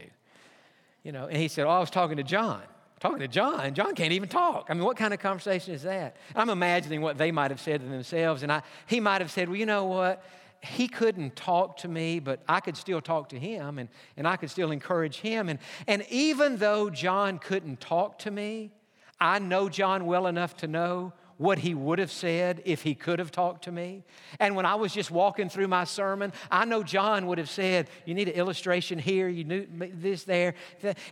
You 1.04 1.12
know, 1.12 1.28
and 1.28 1.38
he 1.38 1.48
said, 1.48 1.66
Oh, 1.66 1.70
I 1.70 1.80
was 1.80 1.90
talking 1.90 2.18
to 2.18 2.24
Jon. 2.24 2.62
Talking 3.00 3.20
to 3.20 3.28
Jon. 3.28 3.74
Jon 3.74 3.96
can't 3.96 4.12
even 4.12 4.28
talk. 4.28 4.68
I 4.70 4.74
mean, 4.74 4.84
what 4.84 4.98
kind 4.98 5.14
of 5.14 5.20
conversation 5.22 5.74
is 5.74 5.84
that? 5.84 6.18
I'm 6.36 6.50
imagining 6.50 7.02
what 7.02 7.18
they 7.18 7.32
might 7.32 7.50
have 7.52 7.62
said 7.62 7.80
to 7.82 7.88
themselves. 7.88 8.44
And 8.44 8.52
I, 8.52 8.62
he 8.88 9.00
might 9.00 9.22
have 9.22 9.32
said, 9.32 9.48
Well, 9.48 9.58
you 9.58 9.66
know 9.66 9.86
what? 9.86 10.24
He 10.62 10.88
couldn't 10.88 11.36
talk 11.36 11.78
to 11.78 11.88
me, 11.88 12.20
but 12.20 12.42
I 12.48 12.60
could 12.60 12.76
still 12.76 13.02
talk 13.02 13.30
to 13.30 13.40
him 13.40 13.80
and, 13.80 13.90
and 14.18 14.28
I 14.28 14.36
could 14.36 14.50
still 14.50 14.72
encourage 14.72 15.18
him. 15.18 15.50
And, 15.50 15.60
and 15.88 16.06
even 16.10 16.58
though 16.58 16.90
Jon 16.90 17.40
couldn't 17.40 17.80
talk 17.80 18.20
to 18.20 18.32
me, 18.32 18.72
I 19.20 19.40
know 19.40 19.70
Jon 19.70 20.06
well 20.06 20.28
enough 20.28 20.58
to 20.58 20.68
know 20.68 21.14
what 21.40 21.58
he 21.58 21.74
would 21.74 22.00
have 22.00 22.12
said 22.12 22.62
if 22.66 22.82
he 22.82 22.94
could 22.94 23.18
have 23.18 23.32
talked 23.32 23.64
to 23.64 23.72
me. 23.72 24.04
And 24.42 24.58
when 24.58 24.66
I 24.66 24.76
was 24.76 24.94
just 24.94 25.10
walking 25.10 25.48
through 25.48 25.70
my 25.70 25.86
sermon, 25.86 26.34
I 26.52 26.66
know 26.66 26.84
Jon 26.84 27.28
would 27.28 27.38
have 27.38 27.50
said, 27.50 27.90
You 28.06 28.14
need 28.14 28.28
an 28.28 28.34
illustration 28.34 29.00
here, 29.00 29.30
you 29.30 29.46
need 29.46 30.02
this 30.02 30.26
there. 30.26 30.56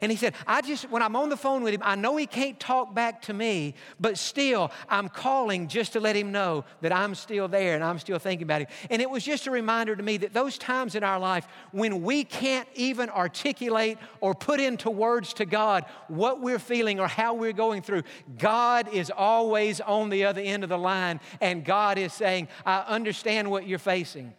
And 0.01 0.11
he 0.11 0.17
said, 0.17 0.35
I 0.45 0.61
just, 0.61 0.91
when 0.91 1.01
I'm 1.01 1.15
on 1.15 1.29
the 1.29 1.37
phone 1.37 1.63
with 1.63 1.73
him, 1.73 1.81
I 1.81 1.95
know 1.95 2.17
he 2.17 2.27
can't 2.27 2.59
talk 2.59 2.93
back 2.93 3.21
to 3.23 3.33
me, 3.33 3.73
but 4.01 4.17
still, 4.17 4.69
I'm 4.89 5.07
calling 5.07 5.69
just 5.69 5.93
to 5.93 6.01
let 6.01 6.17
him 6.17 6.33
know 6.33 6.65
that 6.81 6.91
I'm 6.91 7.15
still 7.15 7.47
there 7.47 7.75
and 7.75 7.83
I'm 7.83 7.97
still 7.97 8.19
thinking 8.19 8.43
about 8.43 8.63
him. 8.63 8.67
And 8.89 9.01
it 9.01 9.09
was 9.09 9.23
just 9.23 9.47
a 9.47 9.51
reminder 9.51 9.95
to 9.95 10.03
me 10.03 10.17
that 10.17 10.33
those 10.33 10.57
times 10.57 10.95
in 10.95 11.05
our 11.05 11.19
life 11.19 11.47
when 11.71 12.01
we 12.01 12.25
can't 12.25 12.67
even 12.75 13.09
articulate 13.09 13.97
or 14.19 14.35
put 14.35 14.59
into 14.59 14.91
words 14.91 15.33
to 15.35 15.45
God 15.45 15.85
what 16.09 16.41
we're 16.41 16.59
feeling 16.59 16.99
or 16.99 17.07
how 17.07 17.33
we're 17.33 17.53
going 17.53 17.81
through, 17.81 18.03
God 18.37 18.89
is 18.89 19.09
always 19.09 19.79
on 19.79 20.09
the 20.09 20.16
the 20.17 20.25
other 20.25 20.41
end 20.41 20.63
of 20.63 20.69
the 20.69 20.77
line, 20.77 21.19
and 21.39 21.63
God 21.63 21.99
is 21.99 22.11
saying, 22.11 22.47
I 22.65 22.79
understand 22.87 23.51
what 23.51 23.67
you're 23.67 23.77
facing. 23.79 24.33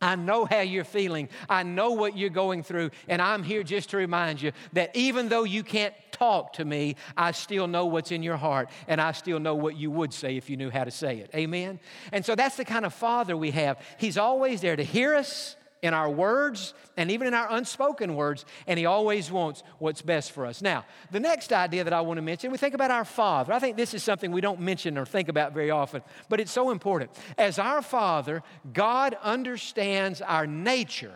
I 0.00 0.14
know 0.14 0.44
how 0.44 0.60
you're 0.60 0.84
feeling. 0.84 1.28
I 1.48 1.64
know 1.64 1.90
what 1.90 2.16
you're 2.16 2.30
going 2.30 2.62
through. 2.62 2.90
And 3.08 3.20
I'm 3.20 3.42
here 3.42 3.64
just 3.64 3.90
to 3.90 3.96
remind 3.96 4.40
you 4.40 4.52
that 4.72 4.94
even 4.94 5.28
though 5.28 5.42
you 5.42 5.64
can't 5.64 5.94
talk 6.12 6.52
to 6.54 6.64
me, 6.64 6.94
I 7.16 7.32
still 7.32 7.66
know 7.66 7.86
what's 7.86 8.12
in 8.12 8.22
your 8.22 8.36
heart. 8.36 8.70
And 8.86 9.00
I 9.00 9.10
still 9.10 9.40
know 9.40 9.56
what 9.56 9.76
you 9.76 9.90
would 9.90 10.14
say 10.14 10.36
if 10.36 10.48
you 10.48 10.56
knew 10.56 10.70
how 10.70 10.84
to 10.84 10.92
say 10.92 11.18
it. 11.18 11.30
Amen? 11.34 11.80
And 12.12 12.24
so 12.24 12.36
that's 12.36 12.56
the 12.56 12.64
kind 12.64 12.86
of 12.86 12.94
father 12.94 13.36
we 13.36 13.50
have. 13.50 13.78
He's 13.98 14.16
always 14.16 14.60
there 14.60 14.76
to 14.76 14.84
hear 14.84 15.16
us 15.16 15.56
in 15.82 15.94
our 15.94 16.10
words 16.10 16.74
and 16.96 17.10
even 17.10 17.26
in 17.26 17.34
our 17.34 17.46
unspoken 17.50 18.16
words, 18.16 18.44
and 18.66 18.78
He 18.78 18.86
always 18.86 19.30
wants 19.30 19.62
what's 19.78 20.02
best 20.02 20.32
for 20.32 20.46
us. 20.46 20.62
Now, 20.62 20.84
the 21.10 21.20
next 21.20 21.52
idea 21.52 21.84
that 21.84 21.92
I 21.92 22.00
want 22.00 22.18
to 22.18 22.22
mention, 22.22 22.50
we 22.50 22.58
think 22.58 22.74
about 22.74 22.90
our 22.90 23.04
Father. 23.04 23.52
I 23.52 23.58
think 23.58 23.76
this 23.76 23.94
is 23.94 24.02
something 24.02 24.32
we 24.32 24.40
don't 24.40 24.60
mention 24.60 24.98
or 24.98 25.06
think 25.06 25.28
about 25.28 25.52
very 25.52 25.70
often, 25.70 26.02
but 26.28 26.40
it's 26.40 26.52
so 26.52 26.70
important. 26.70 27.10
As 27.36 27.58
our 27.58 27.82
Father, 27.82 28.42
God 28.72 29.16
understands 29.22 30.20
our 30.20 30.46
nature 30.46 31.14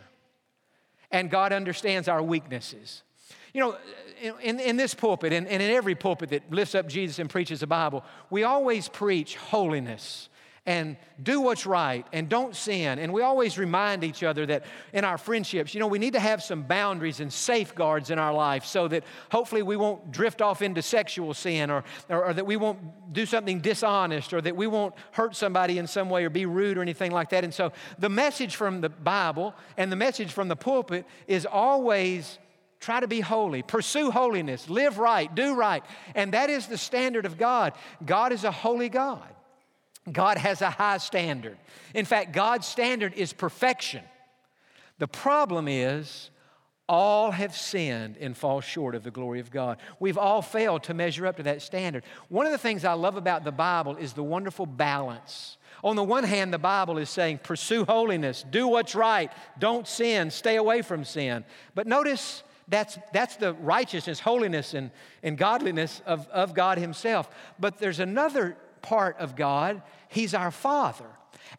and 1.10 1.30
God 1.30 1.52
understands 1.52 2.08
our 2.08 2.22
weaknesses. 2.22 3.02
You 3.52 3.60
know, 3.60 3.76
in, 4.42 4.60
in 4.60 4.76
this 4.76 4.94
pulpit 4.94 5.32
and, 5.32 5.46
and 5.46 5.62
in 5.62 5.70
every 5.70 5.94
pulpit 5.94 6.30
that 6.30 6.50
lifts 6.50 6.74
up 6.74 6.88
Jesus 6.88 7.18
and 7.18 7.28
preaches 7.28 7.60
the 7.60 7.66
Bible, 7.66 8.02
we 8.30 8.44
always 8.44 8.88
preach 8.88 9.36
holiness 9.36 10.30
and 10.64 10.96
do 11.20 11.40
what's 11.40 11.66
right 11.66 12.06
and 12.12 12.28
don't 12.28 12.54
sin. 12.54 13.00
And 13.00 13.12
we 13.12 13.22
always 13.22 13.58
remind 13.58 14.04
each 14.04 14.22
other 14.22 14.46
that 14.46 14.64
in 14.92 15.04
our 15.04 15.18
friendships, 15.18 15.74
you 15.74 15.80
know, 15.80 15.88
we 15.88 15.98
need 15.98 16.12
to 16.12 16.20
have 16.20 16.40
some 16.40 16.62
boundaries 16.62 17.18
and 17.18 17.32
safeguards 17.32 18.10
in 18.10 18.18
our 18.18 18.32
life 18.32 18.64
so 18.64 18.86
that 18.86 19.02
hopefully 19.32 19.62
we 19.62 19.76
won't 19.76 20.12
drift 20.12 20.40
off 20.40 20.62
into 20.62 20.80
sexual 20.80 21.34
sin 21.34 21.68
or, 21.68 21.82
or, 22.08 22.26
or, 22.26 22.32
that 22.32 22.46
we 22.46 22.56
won't 22.56 22.78
do 23.12 23.26
something 23.26 23.60
dishonest 23.60 24.32
or 24.32 24.40
that 24.40 24.54
we 24.54 24.68
won't 24.68 24.94
hurt 25.10 25.34
somebody 25.34 25.78
in 25.78 25.88
some 25.88 26.08
way 26.08 26.24
or 26.24 26.30
be 26.30 26.46
rude 26.46 26.78
or 26.78 26.82
anything 26.82 27.10
like 27.10 27.30
that. 27.30 27.42
And 27.42 27.52
so 27.52 27.72
the 27.98 28.08
message 28.08 28.54
from 28.54 28.80
the 28.80 28.88
Bible 28.88 29.54
and 29.76 29.90
the 29.90 29.96
message 29.96 30.32
from 30.32 30.46
the 30.46 30.56
pulpit 30.56 31.06
is 31.26 31.44
always 31.44 32.38
Try 32.78 32.98
to 32.98 33.06
be 33.06 33.20
holy. 33.20 33.62
Pursue 33.62 34.10
holiness. 34.10 34.68
Live 34.68 34.98
right. 34.98 35.32
Do 35.32 35.54
right. 35.54 35.84
And 36.16 36.34
that 36.34 36.50
is 36.50 36.66
the 36.66 36.76
standard 36.76 37.26
of 37.26 37.38
God. 37.38 37.74
God 38.04 38.32
is 38.32 38.42
a 38.42 38.50
holy 38.50 38.88
God. 38.88 39.32
God 40.10 40.38
has 40.38 40.62
a 40.62 40.70
high 40.70 40.98
standard. 40.98 41.56
In 41.94 42.04
fact, 42.04 42.32
God's 42.32 42.66
standard 42.66 43.14
is 43.14 43.32
perfection. 43.32 44.02
The 44.98 45.06
problem 45.06 45.68
is, 45.68 46.30
all 46.88 47.30
have 47.30 47.56
sinned 47.56 48.16
and 48.20 48.36
fall 48.36 48.60
short 48.60 48.94
of 48.94 49.02
the 49.04 49.10
glory 49.10 49.40
of 49.40 49.50
God. 49.50 49.78
We've 50.00 50.18
all 50.18 50.42
failed 50.42 50.82
to 50.84 50.94
measure 50.94 51.26
up 51.26 51.36
to 51.36 51.42
that 51.44 51.62
standard. 51.62 52.04
One 52.28 52.44
of 52.44 52.52
the 52.52 52.58
things 52.58 52.84
I 52.84 52.92
love 52.94 53.16
about 53.16 53.44
the 53.44 53.52
Bible 53.52 53.96
is 53.96 54.12
the 54.12 54.22
wonderful 54.22 54.66
balance. 54.66 55.56
On 55.84 55.96
the 55.96 56.04
one 56.04 56.24
hand, 56.24 56.52
the 56.52 56.58
Bible 56.58 56.98
is 56.98 57.08
saying, 57.08 57.38
pursue 57.38 57.84
holiness, 57.84 58.44
do 58.50 58.68
what's 58.68 58.94
right, 58.94 59.32
don't 59.58 59.86
sin, 59.86 60.30
stay 60.30 60.56
away 60.56 60.82
from 60.82 61.04
sin. 61.04 61.44
But 61.74 61.86
notice 61.86 62.42
that's, 62.68 62.98
that's 63.12 63.36
the 63.36 63.54
righteousness, 63.54 64.20
holiness, 64.20 64.74
and, 64.74 64.90
and 65.22 65.38
godliness 65.38 66.02
of, 66.04 66.28
of 66.28 66.52
God 66.52 66.78
Himself. 66.78 67.28
But 67.58 67.78
there's 67.78 68.00
another 68.00 68.56
part 68.82 69.16
of 69.18 69.36
God. 69.36 69.82
He's 70.08 70.34
our 70.34 70.50
Father. 70.50 71.06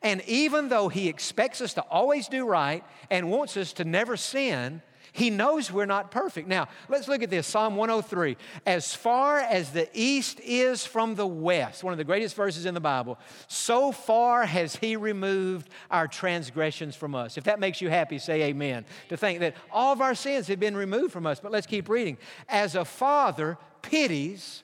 And 0.02 0.22
even 0.28 0.70
though 0.70 0.90
He 0.90 1.08
expects 1.08 1.62
us 1.62 1.74
to 1.76 1.82
always 1.84 2.28
do 2.28 2.46
right 2.46 2.84
and 3.10 3.32
wants 3.32 3.58
us 3.58 3.74
to 3.74 3.86
never 3.86 4.18
sin, 4.18 4.82
He 5.12 5.30
knows 5.30 5.72
we're 5.72 5.86
not 5.86 6.12
perfect. 6.12 6.48
Now, 6.48 6.68
let's 6.90 7.08
look 7.08 7.24
at 7.24 7.30
this 7.30 7.48
Psalm 7.48 7.76
103. 7.76 8.36
As 8.66 8.94
far 8.94 9.40
as 9.40 9.72
the 9.72 9.88
east 9.94 10.40
is 10.42 10.86
from 10.86 11.16
the 11.16 11.28
west, 11.28 11.84
one 11.84 11.94
of 11.94 11.98
the 11.98 12.04
greatest 12.04 12.36
verses 12.36 12.66
in 12.66 12.74
the 12.74 12.80
Bible, 12.80 13.18
so 13.48 13.92
far 13.92 14.46
has 14.46 14.76
He 14.76 14.96
removed 14.96 15.70
our 15.90 16.08
transgressions 16.08 16.96
from 16.96 17.16
us. 17.16 17.38
If 17.38 17.46
that 17.46 17.60
makes 17.60 17.80
you 17.80 17.90
happy, 17.90 18.18
say 18.20 18.44
amen. 18.44 18.86
To 19.10 19.18
think 19.18 19.40
that 19.40 19.56
all 19.72 19.94
of 19.94 20.02
our 20.02 20.16
sins 20.16 20.48
have 20.48 20.60
been 20.60 20.76
removed 20.76 21.14
from 21.14 21.26
us. 21.26 21.40
But 21.40 21.52
let's 21.52 21.68
keep 21.68 21.88
reading. 21.88 22.18
As 22.50 22.76
a 22.76 22.86
father 22.86 23.58
pities 23.82 24.64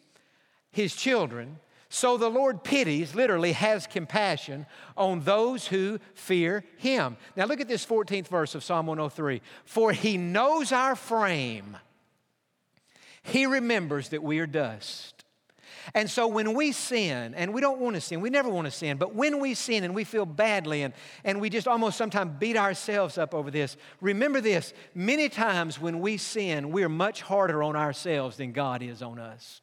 his 0.71 0.95
children, 0.95 1.59
so 1.89 2.17
the 2.17 2.29
Lord 2.29 2.63
pities, 2.63 3.15
literally 3.15 3.53
has 3.53 3.87
compassion 3.87 4.67
on 4.95 5.21
those 5.21 5.67
who 5.67 5.99
fear 6.13 6.63
him. 6.77 7.17
Now 7.35 7.45
look 7.45 7.59
at 7.59 7.67
this 7.67 7.83
14th 7.83 8.27
verse 8.27 8.53
of 8.53 8.63
Psalm 8.63 8.85
103. 8.85 9.41
For 9.65 9.91
he 9.91 10.15
knows 10.15 10.71
our 10.71 10.95
frame, 10.95 11.77
he 13.23 13.47
remembers 13.47 14.09
that 14.09 14.23
we 14.23 14.39
are 14.39 14.47
dust. 14.47 15.25
And 15.95 16.09
so 16.09 16.27
when 16.27 16.53
we 16.53 16.71
sin, 16.71 17.33
and 17.33 17.53
we 17.53 17.61
don't 17.61 17.79
want 17.79 17.95
to 17.95 18.01
sin, 18.01 18.21
we 18.21 18.29
never 18.29 18.49
want 18.49 18.65
to 18.65 18.71
sin, 18.71 18.97
but 18.97 19.15
when 19.15 19.39
we 19.39 19.55
sin 19.55 19.83
and 19.83 19.95
we 19.95 20.03
feel 20.03 20.25
badly 20.25 20.83
and, 20.83 20.93
and 21.23 21.41
we 21.41 21.49
just 21.49 21.67
almost 21.67 21.97
sometimes 21.97 22.33
beat 22.37 22.57
ourselves 22.57 23.17
up 23.17 23.33
over 23.33 23.49
this, 23.49 23.77
remember 23.99 24.41
this 24.41 24.73
many 24.93 25.29
times 25.29 25.79
when 25.81 25.99
we 25.99 26.17
sin, 26.17 26.71
we're 26.71 26.89
much 26.89 27.21
harder 27.21 27.63
on 27.63 27.75
ourselves 27.75 28.37
than 28.37 28.51
God 28.51 28.83
is 28.83 29.01
on 29.01 29.17
us. 29.17 29.61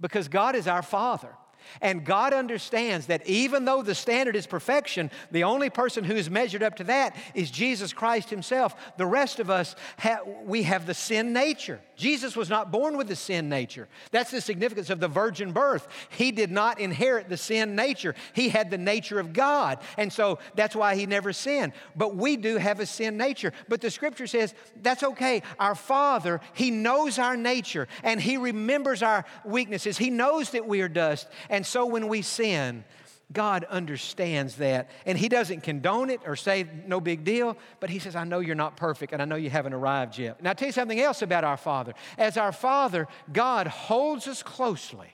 Because 0.00 0.28
God 0.28 0.54
is 0.54 0.66
our 0.66 0.82
Father. 0.82 1.34
And 1.80 2.04
God 2.04 2.32
understands 2.32 3.06
that 3.06 3.26
even 3.26 3.64
though 3.64 3.82
the 3.82 3.94
standard 3.94 4.36
is 4.36 4.46
perfection, 4.46 5.10
the 5.30 5.44
only 5.44 5.70
person 5.70 6.04
who 6.04 6.14
is 6.14 6.30
measured 6.30 6.62
up 6.62 6.76
to 6.76 6.84
that 6.84 7.16
is 7.34 7.50
Jesus 7.50 7.92
Christ 7.92 8.30
Himself. 8.30 8.74
The 8.96 9.06
rest 9.06 9.40
of 9.40 9.50
us, 9.50 9.74
ha- 9.98 10.20
we 10.44 10.64
have 10.64 10.86
the 10.86 10.94
sin 10.94 11.32
nature. 11.32 11.80
Jesus 11.96 12.36
was 12.36 12.48
not 12.48 12.70
born 12.70 12.96
with 12.96 13.08
the 13.08 13.16
sin 13.16 13.48
nature. 13.48 13.88
That's 14.12 14.30
the 14.30 14.40
significance 14.40 14.88
of 14.88 15.00
the 15.00 15.08
virgin 15.08 15.52
birth. 15.52 15.88
He 16.10 16.30
did 16.30 16.50
not 16.50 16.78
inherit 16.80 17.28
the 17.28 17.36
sin 17.36 17.74
nature, 17.74 18.14
He 18.32 18.48
had 18.48 18.70
the 18.70 18.78
nature 18.78 19.18
of 19.18 19.32
God. 19.32 19.78
And 19.96 20.12
so 20.12 20.38
that's 20.54 20.76
why 20.76 20.94
He 20.94 21.06
never 21.06 21.32
sinned. 21.32 21.72
But 21.96 22.16
we 22.16 22.36
do 22.36 22.56
have 22.56 22.80
a 22.80 22.86
sin 22.86 23.16
nature. 23.16 23.52
But 23.68 23.80
the 23.80 23.90
scripture 23.90 24.26
says 24.26 24.54
that's 24.80 25.02
okay. 25.02 25.42
Our 25.58 25.74
Father, 25.74 26.40
He 26.54 26.70
knows 26.70 27.18
our 27.18 27.36
nature 27.36 27.88
and 28.02 28.20
He 28.20 28.36
remembers 28.36 29.02
our 29.02 29.24
weaknesses. 29.44 29.98
He 29.98 30.10
knows 30.10 30.50
that 30.50 30.66
we 30.66 30.80
are 30.82 30.88
dust. 30.88 31.28
And 31.50 31.57
and 31.58 31.66
so 31.66 31.86
when 31.86 32.06
we 32.06 32.22
sin, 32.22 32.84
God 33.32 33.64
understands 33.64 34.54
that. 34.58 34.88
And 35.06 35.18
He 35.18 35.28
doesn't 35.28 35.64
condone 35.64 36.08
it 36.08 36.20
or 36.24 36.36
say 36.36 36.68
no 36.86 37.00
big 37.00 37.24
deal, 37.24 37.56
but 37.80 37.90
He 37.90 37.98
says, 37.98 38.14
I 38.14 38.22
know 38.22 38.38
you're 38.38 38.54
not 38.54 38.76
perfect 38.76 39.12
and 39.12 39.20
I 39.20 39.24
know 39.24 39.34
you 39.34 39.50
haven't 39.50 39.72
arrived 39.72 40.18
yet. 40.18 40.40
Now, 40.40 40.50
I'll 40.50 40.54
tell 40.54 40.68
you 40.68 40.72
something 40.72 41.00
else 41.00 41.20
about 41.20 41.42
our 41.42 41.56
Father. 41.56 41.94
As 42.16 42.36
our 42.36 42.52
Father, 42.52 43.08
God 43.32 43.66
holds 43.66 44.28
us 44.28 44.40
closely 44.40 45.08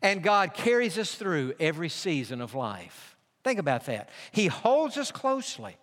and 0.00 0.22
God 0.22 0.54
carries 0.54 0.96
us 0.96 1.14
through 1.14 1.52
every 1.60 1.90
season 1.90 2.40
of 2.40 2.54
life. 2.54 3.18
Think 3.42 3.58
about 3.58 3.84
that. 3.84 4.08
He 4.32 4.46
holds 4.46 4.96
us 4.96 5.12
closely 5.12 5.76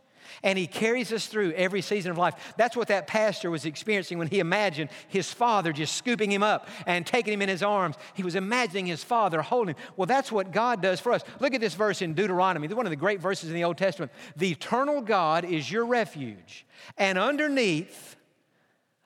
and 0.44 0.58
He 0.58 0.68
carries 0.68 1.12
us 1.12 1.28
through 1.28 1.52
every 1.54 1.82
season 1.82 2.12
of 2.12 2.18
life. 2.18 2.54
That's 2.58 2.76
what 2.76 2.88
that 2.90 3.08
pastor 3.08 3.52
was 3.52 3.66
experiencing 3.66 4.18
when 4.18 4.28
he 4.28 4.40
imagined 4.40 4.90
his 5.08 5.32
father 5.32 5.74
just 5.74 5.96
scooping 5.96 6.32
him 6.32 6.44
up 6.44 6.68
and 6.86 7.06
taking 7.06 7.34
him 7.34 7.42
in 7.42 7.50
his 7.50 7.64
arms. 7.64 7.96
He 8.14 8.24
was 8.24 8.36
imagining 8.36 8.86
his 8.86 9.04
father 9.04 9.42
holding 9.42 9.76
him. 9.76 9.84
Well, 9.96 10.06
that's 10.06 10.32
what 10.32 10.52
God 10.52 10.82
does 10.82 11.00
for 11.00 11.12
us. 11.12 11.24
Look 11.40 11.54
at 11.54 11.62
this 11.62 11.76
verse 11.76 12.02
in 12.02 12.14
Deuteronomy, 12.14 12.68
one 12.68 12.86
of 12.86 12.92
the 12.92 12.96
great 12.96 13.20
verses 13.20 13.50
in 13.50 13.56
the 13.56 13.64
Old 13.64 13.78
Testament. 13.78 14.12
The 14.36 14.52
eternal 14.52 15.02
God 15.02 15.46
is 15.46 15.72
your 15.72 15.86
refuge, 15.86 16.66
and 16.98 17.18
underneath 17.18 18.16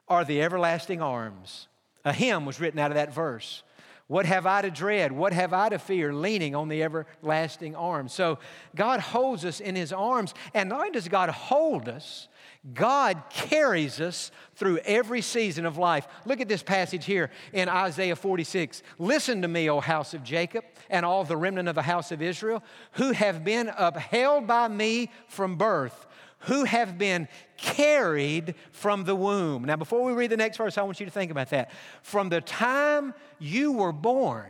are 0.08 0.24
the 0.24 0.42
everlasting 0.42 1.02
arms. 1.02 1.68
A 2.04 2.14
hymn 2.14 2.46
was 2.46 2.60
written 2.60 2.80
out 2.80 2.92
of 2.92 2.96
that 2.96 3.14
verse. 3.14 3.64
What 4.08 4.28
have 4.28 4.46
I 4.46 4.62
to 4.62 4.70
dread? 4.70 5.12
What 5.12 5.34
have 5.34 5.52
I 5.52 5.70
to 5.70 5.80
fear? 5.80 6.14
Leaning 6.14 6.54
on 6.54 6.70
the 6.70 6.84
everlasting 6.84 7.76
arms. 7.76 8.14
So 8.14 8.38
God 8.76 9.00
holds 9.00 9.44
us 9.46 9.60
in 9.60 9.76
His 9.76 9.92
arms. 9.92 10.34
And 10.54 10.70
not 10.70 10.80
only 10.80 10.92
does 10.92 11.08
God 11.08 11.30
hold 11.30 11.90
us, 11.90 12.28
God 12.74 13.22
carries 13.30 14.00
us 14.00 14.32
through 14.56 14.80
every 14.86 15.22
season 15.22 15.66
of 15.66 15.78
life. 15.78 16.08
Look 16.26 16.40
at 16.40 16.48
this 16.48 16.64
passage 16.64 17.06
here 17.06 17.32
in 17.54 17.68
Isaiah 17.68 18.16
46. 18.16 18.84
Listen 18.98 19.42
to 19.42 19.48
me, 19.48 19.70
O 19.70 19.80
house 19.80 20.14
of 20.14 20.24
Jacob, 20.24 20.66
and 20.90 21.06
all 21.06 21.24
the 21.24 21.38
remnant 21.38 21.68
of 21.68 21.76
the 21.76 21.84
house 21.84 22.12
of 22.12 22.22
Israel, 22.22 22.64
who 22.94 23.12
have 23.12 23.44
been 23.44 23.72
upheld 23.76 24.48
by 24.48 24.68
me 24.68 25.12
from 25.28 25.56
birth 25.56 26.08
who 26.46 26.64
have 26.64 26.98
been 26.98 27.28
carried 27.58 28.56
from 28.72 29.04
the 29.04 29.16
womb. 29.16 29.66
Now, 29.66 29.76
before 29.76 30.04
we 30.04 30.14
read 30.14 30.32
the 30.32 30.38
next 30.38 30.58
verse, 30.58 30.78
I 30.78 30.84
want 30.84 31.00
you 31.00 31.06
to 31.06 31.12
think 31.12 31.32
about 31.32 31.50
that. 31.52 31.72
From 32.02 32.30
the 32.30 32.42
time 32.42 33.14
you 33.40 33.72
were 33.74 33.92
born, 33.92 34.48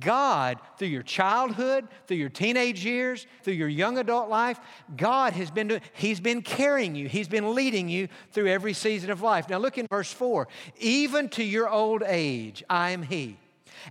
God, 0.00 0.58
through 0.76 0.88
your 0.88 1.02
childhood, 1.02 1.86
through 2.06 2.16
your 2.16 2.28
teenage 2.28 2.84
years, 2.84 3.26
through 3.42 3.54
your 3.54 3.68
young 3.68 3.98
adult 3.98 4.28
life, 4.28 4.58
God 4.96 5.34
has 5.34 5.50
been 5.50 5.68
doing, 5.68 5.80
He's 5.92 6.18
been 6.18 6.42
carrying 6.42 6.94
you. 6.96 7.08
He's 7.08 7.28
been 7.28 7.54
leading 7.54 7.88
you 7.88 8.08
through 8.32 8.48
every 8.48 8.72
season 8.72 9.10
of 9.10 9.22
life. 9.22 9.48
Now 9.48 9.58
look 9.58 9.78
in 9.78 9.86
verse 9.86 10.12
4. 10.12 10.48
Even 10.78 11.28
to 11.30 11.44
your 11.44 11.68
old 11.68 12.02
age, 12.04 12.64
I 12.68 12.90
am 12.90 13.02
He 13.02 13.38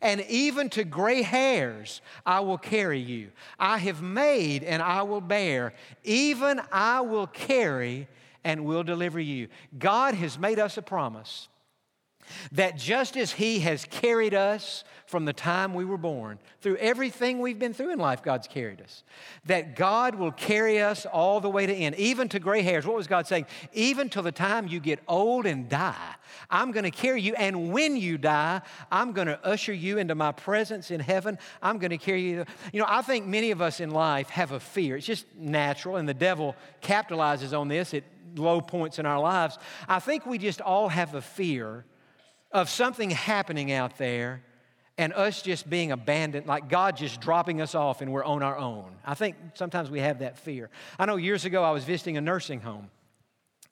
and 0.02 0.22
even 0.22 0.70
to 0.72 0.84
gray 0.84 1.22
hairs 1.22 2.02
I 2.26 2.40
will 2.42 2.58
carry 2.58 3.00
you. 3.00 3.32
I 3.60 3.78
have 3.80 4.02
made 4.02 4.64
and 4.64 4.82
I 4.82 5.04
will 5.04 5.22
bear, 5.22 5.74
even 6.04 6.62
I 6.72 7.02
will 7.02 7.28
carry 7.28 8.08
and 8.44 8.66
will 8.66 8.84
deliver 8.84 9.20
you. 9.20 9.48
God 9.78 10.16
has 10.16 10.38
made 10.38 10.60
us 10.60 10.78
a 10.78 10.82
promise 10.82 11.48
That 12.52 12.78
just 12.78 13.18
as 13.18 13.32
He 13.32 13.60
has 13.60 13.86
carried 13.86 14.34
us 14.34 14.84
from 15.06 15.26
the 15.26 15.34
time 15.34 15.74
we 15.74 15.86
were 15.86 15.98
born, 15.98 16.40
through 16.62 16.78
everything 16.78 17.40
we've 17.40 17.60
been 17.60 17.74
through 17.74 17.92
in 17.92 18.00
life, 18.00 18.24
God's 18.24 18.48
carried 18.48 18.82
us. 18.82 19.04
That 19.46 19.76
God 19.76 20.16
will 20.16 20.32
carry 20.32 20.82
us 20.82 21.06
all 21.06 21.40
the 21.40 21.50
way 21.50 21.66
to 21.66 21.74
end, 21.74 21.96
even 21.96 22.30
to 22.30 22.40
gray 22.40 22.62
hairs. 22.62 22.86
What 22.86 22.96
was 22.96 23.08
God 23.08 23.28
saying? 23.28 23.46
Even 23.74 24.10
till 24.10 24.24
the 24.24 24.32
time 24.32 24.68
you 24.68 24.80
get 24.80 25.00
old 25.08 25.46
and 25.46 25.70
die, 25.70 26.16
I'm 26.50 26.72
going 26.72 26.86
to 26.86 26.92
carry 26.92 27.22
you. 27.22 27.36
And 27.36 27.72
when 27.72 27.96
you 27.96 28.18
die, 28.18 28.62
I'm 28.92 29.12
going 29.12 29.28
to 29.28 29.46
usher 29.46 29.74
you 29.74 29.98
into 29.98 30.16
my 30.16 30.32
presence 30.32 30.90
in 30.90 31.00
heaven. 31.00 31.38
I'm 31.62 31.78
going 31.78 31.92
to 31.92 31.98
carry 31.98 32.22
you. 32.22 32.46
You 32.72 32.80
know, 32.80 32.88
I 32.88 33.02
think 33.02 33.26
many 33.28 33.52
of 33.52 33.62
us 33.62 33.80
in 33.80 33.92
life 33.92 34.30
have 34.30 34.52
a 34.52 34.60
fear. 34.60 34.98
It's 34.98 35.06
just 35.06 35.26
natural, 35.36 35.98
and 35.98 36.08
the 36.08 36.14
devil 36.14 36.56
capitalizes 36.82 37.58
on 37.58 37.68
this 37.68 37.94
at 37.94 38.04
low 38.36 38.62
points 38.62 39.00
in 39.00 39.06
our 39.06 39.20
lives. 39.20 39.58
I 39.88 40.00
think 40.00 40.26
we 40.26 40.38
just 40.38 40.62
all 40.62 40.90
have 40.90 41.14
a 41.14 41.22
fear 41.22 41.86
of 42.54 42.70
something 42.70 43.10
happening 43.10 43.72
out 43.72 43.98
there 43.98 44.44
and 44.98 45.12
us 45.14 45.42
just 45.42 45.68
being 45.70 45.92
abandoned, 45.92 46.46
like 46.46 46.70
God 46.70 46.96
just 46.96 47.20
dropping 47.20 47.62
us 47.62 47.74
off 47.74 48.02
and 48.02 48.12
we're 48.12 48.24
on 48.24 48.44
our 48.44 48.56
own. 48.56 48.96
I 49.04 49.16
think 49.16 49.36
sometimes 49.56 49.90
we 49.90 50.00
have 50.00 50.20
that 50.20 50.38
fear. 50.38 50.70
I 51.00 51.06
know 51.06 51.16
years 51.16 51.46
ago 51.46 51.64
I 51.64 51.72
was 51.72 51.84
visiting 51.84 52.16
a 52.16 52.22
nursing 52.22 52.62
home, 52.62 52.92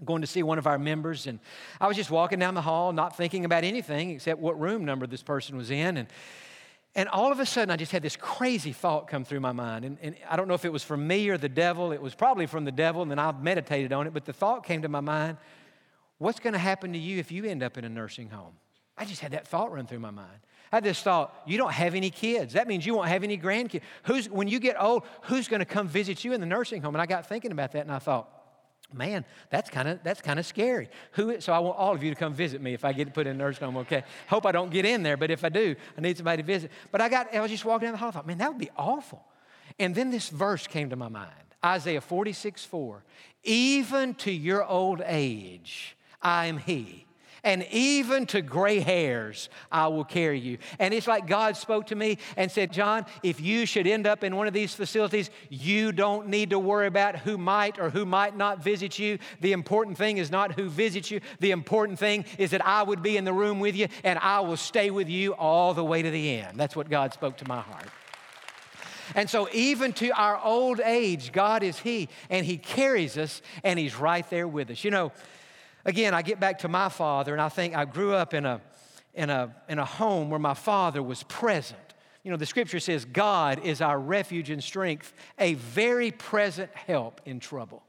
going 0.04 0.22
to 0.22 0.28
see 0.28 0.41
one 0.41 0.58
of 0.58 0.65
our 0.65 0.80
members, 0.80 1.28
and 1.28 1.39
I 1.80 1.88
was 1.88 1.96
just 1.96 2.10
walking 2.10 2.39
down 2.39 2.56
the 2.56 2.62
hall, 2.62 2.91
not 2.91 3.15
thinking 3.15 3.46
about 3.46 3.63
anything 3.63 4.10
except 4.10 4.39
what 4.39 4.60
room 4.60 4.84
number 4.84 5.06
this 5.06 5.22
person 5.22 5.58
was 5.58 5.70
in. 5.70 5.98
And, 5.98 6.08
and 6.96 7.08
all 7.08 7.32
of 7.32 7.39
a 7.39 7.46
sudden, 7.46 7.70
I 7.70 7.78
just 7.78 7.91
had 7.91 8.02
this 8.02 8.15
crazy 8.15 8.74
thought 8.74 9.08
come 9.08 9.24
through 9.24 9.41
my 9.41 9.52
mind. 9.52 9.86
And, 9.86 9.98
and 10.02 10.15
I 10.28 10.36
don't 10.36 10.48
know 10.48 10.56
if 10.56 10.65
it 10.65 10.74
was 10.74 10.84
from 10.84 11.08
me 11.08 11.30
or 11.30 11.38
the 11.38 11.48
devil. 11.48 11.91
It 11.91 12.02
was 12.02 12.15
probably 12.15 12.48
from 12.48 12.65
the 12.65 12.72
devil, 12.72 13.04
and 13.04 13.12
then 13.12 13.20
I 13.20 13.32
meditated 13.32 13.94
on 13.94 14.08
it. 14.08 14.13
But 14.13 14.26
the 14.26 14.34
thought 14.34 14.65
came 14.65 14.82
to 14.82 14.89
my 14.89 15.02
mind 15.02 15.38
what's 16.22 16.39
going 16.39 16.54
to 16.54 16.60
happen 16.60 16.94
to 16.94 17.00
you 17.00 17.17
if 17.17 17.32
you 17.32 17.46
end 17.46 17.63
up 17.63 17.80
in 17.80 17.84
a 17.84 17.89
nursing 17.89 18.30
home? 18.30 18.54
I 19.02 19.06
just 19.06 19.20
had 19.20 19.32
that 19.32 19.48
thought 19.48 19.72
run 19.72 19.88
through 19.88 19.98
my 19.98 20.12
mind. 20.12 20.30
I 20.72 20.76
had 20.76 20.84
this 20.84 21.02
thought, 21.02 21.36
you 21.48 21.58
don't 21.58 21.74
have 21.74 21.96
any 21.96 22.12
kids. 22.12 22.54
That 22.54 22.68
means 22.68 22.86
you 22.86 22.94
won't 22.94 23.08
have 23.08 23.24
any 23.24 23.36
grandkids. 23.36 23.82
Who's, 24.04 24.30
when 24.30 24.48
you 24.48 24.60
get 24.60 24.80
old, 24.80 25.06
who's 25.24 25.48
going 25.48 25.60
to 25.60 25.66
come 25.66 25.88
visit 25.88 26.24
you 26.24 26.34
in 26.34 26.40
the 26.40 26.46
nursing 26.46 26.84
home? 26.84 26.94
And 26.94 27.02
I 27.02 27.08
got 27.08 27.28
thinking 27.28 27.52
about 27.52 27.72
that 27.72 27.82
and 27.82 27.92
I 27.92 27.98
thought, 27.98 28.30
man, 28.94 29.26
that's 29.50 29.72
kind 29.72 29.88
of 29.88 30.04
that's 30.04 30.22
kind 30.22 30.38
of 30.38 30.46
scary. 30.46 30.88
Who, 31.14 31.42
so 31.42 31.52
I 31.52 31.58
want 31.58 31.80
all 31.80 31.96
of 31.96 32.04
you 32.04 32.12
to 32.12 32.16
come 32.16 32.36
visit 32.36 32.62
me 32.62 32.76
if 32.76 32.86
I 32.86 32.94
get 32.94 33.12
put 33.12 33.26
in 33.26 33.36
a 33.36 33.40
nursing 33.40 33.66
home, 33.66 33.78
okay? 33.78 34.04
Hope 34.28 34.46
I 34.46 34.52
don't 34.52 34.70
get 34.70 34.86
in 34.86 35.02
there, 35.02 35.18
but 35.18 35.32
if 35.32 35.44
I 35.44 35.50
do, 35.50 35.76
I 35.98 36.02
need 36.02 36.16
somebody 36.16 36.44
to 36.44 36.46
visit. 36.46 36.70
But 36.92 37.02
I 37.02 37.10
got, 37.10 37.34
I 37.34 37.42
was 37.42 37.50
just 37.50 37.66
walking 37.66 37.88
down 37.88 37.94
the 37.94 37.98
hall, 37.98 38.10
I 38.10 38.12
thought, 38.12 38.28
man, 38.28 38.38
that 38.38 38.50
would 38.50 38.60
be 38.60 38.70
awful. 38.78 39.26
And 39.80 39.96
then 39.96 40.12
this 40.12 40.30
verse 40.30 40.68
came 40.68 40.92
to 40.92 40.96
my 40.96 41.10
mind 41.10 41.32
Isaiah 41.66 42.02
46, 42.02 42.66
4. 42.66 43.04
Even 43.46 44.14
to 44.14 44.32
your 44.32 44.64
old 44.64 45.02
age, 45.04 45.98
I 46.22 46.46
am 46.46 46.60
He 46.60 47.08
and 47.44 47.66
even 47.72 48.26
to 48.28 48.42
gray 48.42 48.80
hairs 48.80 49.50
I 49.72 49.88
will 49.88 50.04
carry 50.04 50.40
you. 50.40 50.58
And 50.80 50.94
it's 50.94 51.08
like 51.08 51.28
God 51.28 51.58
spoke 51.58 51.88
to 51.88 51.96
me 51.96 52.18
and 52.38 52.52
said, 52.52 52.72
Jon, 52.72 53.06
if 53.24 53.42
you 53.42 53.66
should 53.66 53.88
end 53.88 54.06
up 54.06 54.24
in 54.24 54.36
one 54.36 54.48
of 54.48 54.54
these 54.54 54.74
facilities, 54.74 55.30
you 55.50 55.92
don't 55.92 56.28
need 56.28 56.52
to 56.52 56.60
worry 56.60 56.88
about 56.88 57.18
who 57.18 57.38
might 57.38 57.80
or 57.80 57.90
who 57.90 58.06
might 58.06 58.36
not 58.36 58.64
visit 58.64 59.00
you. 59.00 59.18
The 59.40 59.54
important 59.54 59.98
thing 59.98 60.18
is 60.18 60.30
not 60.30 60.54
who 60.54 60.70
visits 60.70 61.10
you, 61.12 61.22
the 61.40 61.52
important 61.52 62.00
thing 62.00 62.26
is 62.38 62.52
that 62.52 62.66
I 62.66 62.84
would 62.84 63.02
be 63.02 63.18
in 63.18 63.26
the 63.26 63.34
room 63.34 63.60
with 63.60 63.76
you 63.76 63.88
and 64.04 64.20
I 64.20 64.42
will 64.42 64.58
stay 64.58 64.92
with 64.92 65.10
you 65.10 65.34
all 65.34 65.74
the 65.74 65.84
way 65.84 66.02
to 66.02 66.12
the 66.12 66.38
end. 66.38 66.60
That's 66.60 66.76
what 66.76 66.90
God 66.90 67.14
spoke 67.14 67.38
to 67.38 67.48
my 67.48 67.62
heart. 67.62 67.88
And 69.16 69.30
so, 69.30 69.50
even 69.52 69.94
to 69.94 70.10
our 70.12 70.40
old 70.42 70.80
age, 70.80 71.32
God 71.32 71.64
is 71.64 71.78
He, 71.78 72.08
and 72.30 72.46
He 72.46 72.58
carries 72.58 73.18
us, 73.18 73.42
and 73.64 73.78
He's 73.78 73.96
right 73.96 74.28
there 74.30 74.48
with 74.48 74.70
us. 74.70 74.84
You 74.84 74.92
know, 74.92 75.12
Again, 75.86 76.13
I 76.13 76.22
get 76.22 76.39
back 76.39 76.60
to 76.60 76.67
my 76.67 76.89
father, 76.89 77.34
and 77.34 77.41
I 77.41 77.50
think 77.50 77.76
I 77.76 77.86
grew 77.86 78.13
up 78.13 78.34
in 78.34 78.46
a, 78.46 78.62
in 79.13 79.30
a, 79.30 79.56
in 79.67 79.80
a 79.80 79.86
home 79.86 80.30
where 80.30 80.39
my 80.39 80.54
father 80.54 81.02
was 81.02 81.24
present. 81.24 81.80
You 82.24 82.32
know, 82.32 82.38
the 82.38 82.46
scripture 82.46 82.80
says, 82.80 83.06
God 83.06 83.63
is 83.63 83.82
our 83.82 84.00
refuge 84.00 84.50
and 84.52 84.63
strength, 84.63 85.13
a 85.39 85.56
very 85.56 86.12
present 86.12 86.72
help 86.76 87.22
in 87.26 87.39
trouble. 87.39 87.82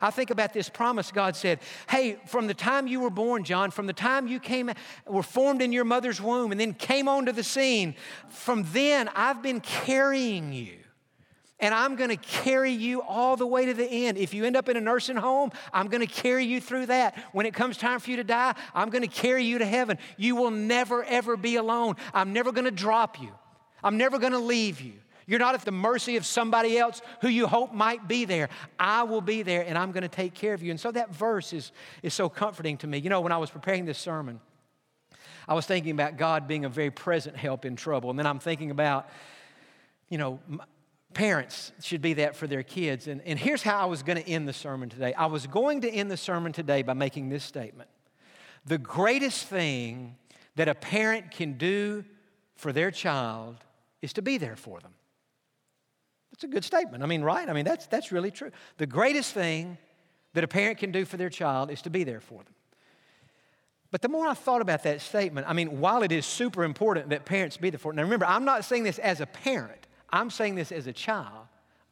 I 0.00 0.10
think 0.10 0.30
about 0.30 0.52
this 0.52 0.68
promise 0.68 1.10
God 1.10 1.34
said, 1.34 1.58
Hey, 1.88 2.18
from 2.26 2.46
the 2.46 2.54
time 2.54 2.86
you 2.86 3.00
were 3.00 3.10
born, 3.10 3.42
Jon, 3.42 3.72
from 3.72 3.86
the 3.86 3.92
time 3.92 4.28
you 4.28 4.38
came, 4.38 4.70
were 5.06 5.22
formed 5.22 5.62
in 5.62 5.72
your 5.72 5.84
mother's 5.84 6.20
womb 6.20 6.52
and 6.52 6.60
then 6.60 6.74
came 6.74 7.08
onto 7.08 7.32
the 7.32 7.42
scene, 7.42 7.96
from 8.28 8.64
then 8.72 9.10
I've 9.16 9.42
been 9.42 9.60
carrying 9.60 10.52
you 10.52 10.78
and 11.60 11.74
I'm 11.74 11.96
to 12.10 12.16
carry 12.16 12.72
you 12.72 13.02
all 13.02 13.36
the 13.36 13.46
way 13.46 13.66
to 13.66 13.74
the 13.74 13.86
end. 13.86 14.18
If 14.18 14.34
you 14.34 14.44
end 14.44 14.56
up 14.56 14.68
in 14.68 14.76
a 14.76 14.80
nursing 14.80 15.16
home, 15.16 15.50
I'm 15.72 15.88
to 16.06 16.12
carry 16.12 16.44
you 16.44 16.60
through 16.60 16.86
that. 16.86 17.16
When 17.32 17.46
it 17.46 17.54
comes 17.54 17.76
time 17.76 18.00
for 18.00 18.10
you 18.10 18.16
to 18.16 18.24
die, 18.24 18.54
I'm 18.74 18.90
to 19.02 19.08
carry 19.08 19.44
you 19.44 19.58
to 19.58 19.66
heaven. 19.66 19.98
You 20.16 20.36
will 20.36 20.50
never, 20.50 21.04
ever 21.04 21.36
be 21.36 21.56
alone. 21.56 21.96
I'm 22.14 22.32
never 22.32 22.52
to 22.64 22.70
drop 22.70 23.20
you, 23.20 23.30
I'm 23.82 23.96
never 23.96 24.18
to 24.32 24.38
leave 24.38 24.80
you. 24.80 24.94
You're 25.26 25.38
not 25.38 25.54
at 25.54 25.64
the 25.64 25.70
mercy 25.70 26.16
of 26.16 26.26
somebody 26.26 26.76
else 26.76 27.00
who 27.20 27.28
you 27.28 27.46
hope 27.46 27.72
might 27.72 28.08
be 28.08 28.24
there. 28.24 28.48
I 28.80 29.04
will 29.04 29.20
be 29.20 29.42
there 29.42 29.64
and 29.64 29.78
I'm 29.78 29.92
to 30.02 30.08
take 30.08 30.34
care 30.34 30.54
of 30.54 30.62
you. 30.62 30.72
And 30.72 30.80
so 30.80 30.90
that 30.90 31.14
verse 31.14 31.52
is, 31.52 31.70
is 32.02 32.14
so 32.14 32.28
comforting 32.28 32.76
to 32.78 32.88
me. 32.88 32.98
You 32.98 33.10
know, 33.10 33.20
when 33.20 33.30
I 33.30 33.36
was 33.36 33.48
preparing 33.48 33.84
this 33.84 33.96
sermon, 33.96 34.40
I 35.46 35.54
was 35.54 35.66
thinking 35.66 35.92
about 35.92 36.16
God 36.16 36.48
being 36.48 36.64
a 36.64 36.68
very 36.68 36.90
present 36.90 37.36
help 37.36 37.64
in 37.64 37.76
trouble. 37.76 38.10
And 38.10 38.18
then 38.18 38.26
I'm 38.26 38.40
thinking 38.40 38.72
about, 38.72 39.08
you 40.08 40.18
know, 40.18 40.40
Parents 41.14 41.72
should 41.82 42.00
be 42.00 42.14
that 42.14 42.36
for 42.36 42.46
their 42.46 42.62
kids. 42.62 43.08
And, 43.08 43.20
and 43.22 43.38
here's 43.38 43.62
how 43.62 43.80
I 43.80 43.86
was 43.86 44.02
going 44.02 44.22
to 44.22 44.28
end 44.28 44.46
the 44.46 44.52
sermon 44.52 44.88
today 44.88 45.12
I 45.14 45.26
was 45.26 45.46
going 45.46 45.80
to 45.82 45.90
end 45.90 46.10
the 46.10 46.16
sermon 46.16 46.52
today 46.52 46.82
by 46.82 46.94
making 46.94 47.28
this 47.28 47.44
statement 47.44 47.90
The 48.66 48.78
greatest 48.78 49.46
thing 49.46 50.16
that 50.56 50.68
a 50.68 50.74
parent 50.74 51.30
can 51.30 51.54
do 51.54 52.04
for 52.56 52.72
their 52.72 52.90
child 52.90 53.56
is 54.02 54.12
to 54.14 54.22
be 54.22 54.38
there 54.38 54.56
for 54.56 54.80
them. 54.80 54.92
That's 56.32 56.44
a 56.44 56.48
good 56.48 56.64
statement. 56.64 57.02
I 57.02 57.06
mean, 57.06 57.22
right? 57.22 57.48
I 57.48 57.52
mean, 57.52 57.64
that's, 57.64 57.86
that's 57.86 58.12
really 58.12 58.30
true. 58.30 58.50
The 58.78 58.86
greatest 58.86 59.32
thing 59.34 59.78
that 60.34 60.44
a 60.44 60.48
parent 60.48 60.78
can 60.78 60.92
do 60.92 61.04
for 61.04 61.16
their 61.16 61.30
child 61.30 61.70
is 61.70 61.82
to 61.82 61.90
be 61.90 62.04
there 62.04 62.20
for 62.20 62.42
them. 62.44 62.54
But 63.90 64.02
the 64.02 64.08
more 64.08 64.26
I 64.28 64.34
thought 64.34 64.62
about 64.62 64.84
that 64.84 65.00
statement, 65.00 65.48
I 65.48 65.52
mean, 65.52 65.80
while 65.80 66.02
it 66.02 66.12
is 66.12 66.24
super 66.24 66.62
important 66.62 67.10
that 67.10 67.24
parents 67.24 67.56
be 67.56 67.70
there 67.70 67.78
for 67.78 67.90
them, 67.90 67.96
now 67.96 68.02
remember, 68.04 68.26
I'm 68.26 68.44
not 68.44 68.64
saying 68.64 68.84
this 68.84 68.98
as 69.00 69.20
a 69.20 69.26
parent. 69.26 69.88
I'm 70.12 70.30
saying 70.30 70.54
this 70.54 70.72
as 70.72 70.86
a 70.86 70.92
child, 70.92 71.46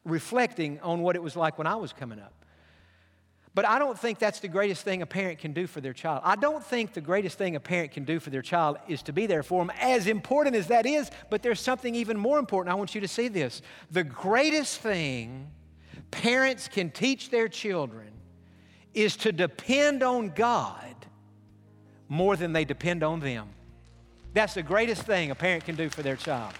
reflecting 0.05 0.79
on 0.81 1.01
what 1.01 1.15
it 1.15 1.23
was 1.23 1.35
like 1.35 1.57
when 1.57 1.67
I 1.67 1.75
was 1.75 1.93
coming 1.93 2.19
up. 2.19 2.33
But 3.55 3.67
I 3.67 3.79
don't 3.79 3.97
think 3.97 4.19
that's 4.19 4.39
the 4.39 4.47
greatest 4.47 4.83
thing 4.83 5.01
a 5.01 5.05
parent 5.05 5.39
can 5.39 5.53
do 5.53 5.65
for 5.67 5.81
their 5.81 5.93
child. 5.93 6.21
I 6.23 6.35
don't 6.35 6.63
think 6.63 6.93
the 6.93 7.01
greatest 7.01 7.37
thing 7.37 7.55
a 7.55 7.59
parent 7.59 7.91
can 7.91 8.05
do 8.05 8.19
for 8.19 8.29
their 8.29 8.41
child 8.41 8.77
is 8.87 9.01
to 9.03 9.13
be 9.13 9.25
there 9.25 9.43
for 9.43 9.65
them, 9.65 9.75
as 9.81 10.07
important 10.07 10.55
as 10.55 10.67
that 10.67 10.85
is, 10.85 11.09
but 11.29 11.41
there's 11.41 11.59
something 11.59 11.95
even 11.95 12.17
more 12.17 12.39
important. 12.39 12.71
I 12.71 12.75
want 12.75 12.93
you 12.93 13.01
to 13.01 13.07
see 13.07 13.27
this. 13.27 13.61
The 13.91 14.03
greatest 14.03 14.79
thing 14.79 15.49
parents 16.11 16.67
can 16.67 16.89
teach 16.91 17.29
their 17.29 17.47
children 17.47 18.11
is 18.93 19.17
to 19.17 19.31
depend 19.31 20.03
on 20.03 20.29
God 20.29 20.95
more 22.07 22.35
than 22.35 22.53
they 22.53 22.65
depend 22.65 23.03
on 23.03 23.19
them. 23.19 23.49
That's 24.33 24.53
the 24.53 24.63
greatest 24.63 25.03
thing 25.03 25.31
a 25.31 25.35
parent 25.35 25.65
can 25.65 25.75
do 25.75 25.89
for 25.89 26.01
their 26.01 26.15
child. 26.15 26.53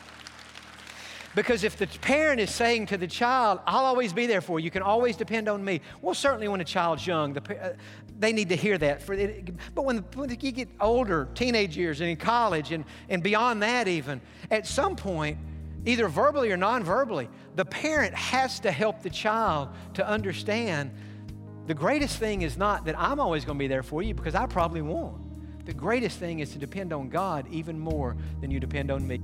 Because 1.35 1.63
if 1.63 1.77
the 1.77 1.87
parent 2.01 2.39
is 2.39 2.53
saying 2.53 2.87
to 2.87 2.97
the 2.97 3.07
child, 3.07 3.59
I'll 3.67 3.85
always 3.85 4.13
be 4.13 4.25
there 4.25 4.41
for 4.41 4.59
you, 4.59 4.65
you 4.65 4.71
can 4.71 4.81
always 4.81 5.15
depend 5.15 5.47
on 5.47 5.63
me. 5.63 5.81
Well, 6.01 6.15
certainly 6.15 6.47
when 6.47 6.59
a 6.59 6.65
child's 6.65 7.05
young, 7.05 7.33
the, 7.33 7.63
uh, 7.63 7.73
they 8.17 8.33
need 8.33 8.49
to 8.49 8.55
hear 8.55 8.77
that. 8.79 9.01
For 9.01 9.13
it, 9.13 9.53
but 9.75 9.85
when, 9.85 9.99
when 10.15 10.29
you 10.29 10.51
get 10.51 10.69
older, 10.81 11.27
teenage 11.35 11.77
years 11.77 12.01
and 12.01 12.09
in 12.09 12.17
college 12.17 12.71
and, 12.71 12.83
and 13.09 13.21
beyond 13.21 13.61
that, 13.61 13.87
even, 13.87 14.21
at 14.49 14.65
some 14.65 14.95
point, 14.95 15.37
either 15.85 16.07
verbally 16.07 16.51
or 16.51 16.57
non 16.57 16.83
verbally, 16.83 17.29
the 17.55 17.65
parent 17.65 18.13
has 18.15 18.59
to 18.61 18.71
help 18.71 19.01
the 19.03 19.09
child 19.09 19.69
to 19.93 20.07
understand 20.07 20.91
the 21.67 21.75
greatest 21.75 22.17
thing 22.17 22.41
is 22.41 22.57
not 22.57 22.85
that 22.85 22.97
I'm 22.97 23.19
always 23.19 23.45
going 23.45 23.57
to 23.57 23.59
be 23.59 23.67
there 23.67 23.83
for 23.83 24.01
you 24.01 24.15
because 24.15 24.33
I 24.33 24.47
probably 24.47 24.81
won't. 24.81 25.65
The 25.65 25.73
greatest 25.73 26.17
thing 26.17 26.39
is 26.39 26.51
to 26.53 26.57
depend 26.57 26.91
on 26.91 27.09
God 27.09 27.45
even 27.51 27.79
more 27.79 28.17
than 28.41 28.49
you 28.49 28.59
depend 28.59 28.89
on 28.89 29.07
me. 29.07 29.21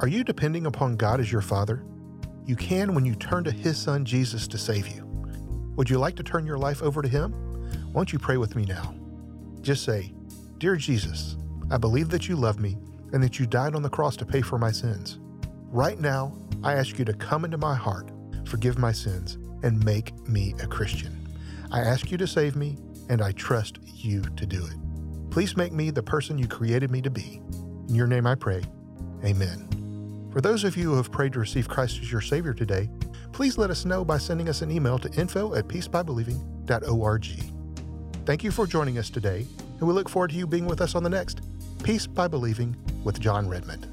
Are 0.00 0.08
you 0.08 0.24
depending 0.24 0.66
upon 0.66 0.96
God 0.96 1.20
as 1.20 1.30
your 1.30 1.42
Father? 1.42 1.84
You 2.44 2.56
can 2.56 2.94
when 2.94 3.04
you 3.04 3.14
turn 3.14 3.44
to 3.44 3.52
His 3.52 3.78
Son 3.78 4.04
Jesus 4.04 4.48
to 4.48 4.58
save 4.58 4.88
you. 4.88 5.04
Would 5.76 5.88
you 5.88 5.98
like 5.98 6.16
to 6.16 6.22
turn 6.22 6.44
your 6.44 6.58
life 6.58 6.82
over 6.82 7.02
to 7.02 7.08
Him? 7.08 7.34
Won't 7.92 8.12
you 8.12 8.18
pray 8.18 8.36
with 8.36 8.56
me 8.56 8.64
now? 8.64 8.94
Just 9.60 9.84
say, 9.84 10.12
Dear 10.58 10.76
Jesus, 10.76 11.36
I 11.70 11.78
believe 11.78 12.08
that 12.10 12.28
you 12.28 12.36
love 12.36 12.58
me 12.58 12.76
and 13.12 13.22
that 13.22 13.38
you 13.38 13.46
died 13.46 13.74
on 13.74 13.82
the 13.82 13.90
cross 13.90 14.16
to 14.16 14.26
pay 14.26 14.40
for 14.40 14.58
my 14.58 14.70
sins. 14.70 15.18
Right 15.70 16.00
now, 16.00 16.36
I 16.62 16.74
ask 16.74 16.98
you 16.98 17.04
to 17.04 17.14
come 17.14 17.44
into 17.44 17.58
my 17.58 17.74
heart, 17.74 18.10
forgive 18.44 18.78
my 18.78 18.92
sins, 18.92 19.38
and 19.62 19.84
make 19.84 20.14
me 20.28 20.54
a 20.62 20.66
Christian. 20.66 21.28
I 21.70 21.80
ask 21.80 22.10
you 22.10 22.18
to 22.18 22.26
save 22.26 22.56
me, 22.56 22.76
and 23.08 23.22
I 23.22 23.32
trust 23.32 23.78
you 23.86 24.22
to 24.22 24.46
do 24.46 24.64
it. 24.66 25.30
Please 25.30 25.56
make 25.56 25.72
me 25.72 25.90
the 25.90 26.02
person 26.02 26.38
you 26.38 26.46
created 26.46 26.90
me 26.90 27.00
to 27.02 27.10
be. 27.10 27.40
In 27.88 27.94
your 27.94 28.06
name 28.06 28.26
I 28.26 28.34
pray. 28.34 28.62
Amen. 29.24 29.81
For 30.32 30.40
those 30.40 30.64
of 30.64 30.78
you 30.78 30.84
who 30.84 30.96
have 30.96 31.12
prayed 31.12 31.34
to 31.34 31.38
receive 31.38 31.68
Christ 31.68 32.00
as 32.00 32.10
your 32.10 32.22
Savior 32.22 32.54
today, 32.54 32.88
please 33.32 33.58
let 33.58 33.68
us 33.68 33.84
know 33.84 34.02
by 34.02 34.16
sending 34.16 34.48
us 34.48 34.62
an 34.62 34.70
email 34.70 34.98
to 34.98 35.12
info 35.20 35.54
at 35.54 35.68
peacebybelieving.org. 35.68 37.26
Thank 38.24 38.42
you 38.42 38.50
for 38.50 38.66
joining 38.66 38.96
us 38.96 39.10
today, 39.10 39.46
and 39.78 39.86
we 39.86 39.92
look 39.92 40.08
forward 40.08 40.30
to 40.30 40.36
you 40.36 40.46
being 40.46 40.64
with 40.64 40.80
us 40.80 40.94
on 40.94 41.02
the 41.02 41.10
next 41.10 41.42
Peace 41.82 42.06
by 42.06 42.28
Believing 42.28 42.74
with 43.04 43.20
Jon 43.20 43.46
Redmond. 43.46 43.91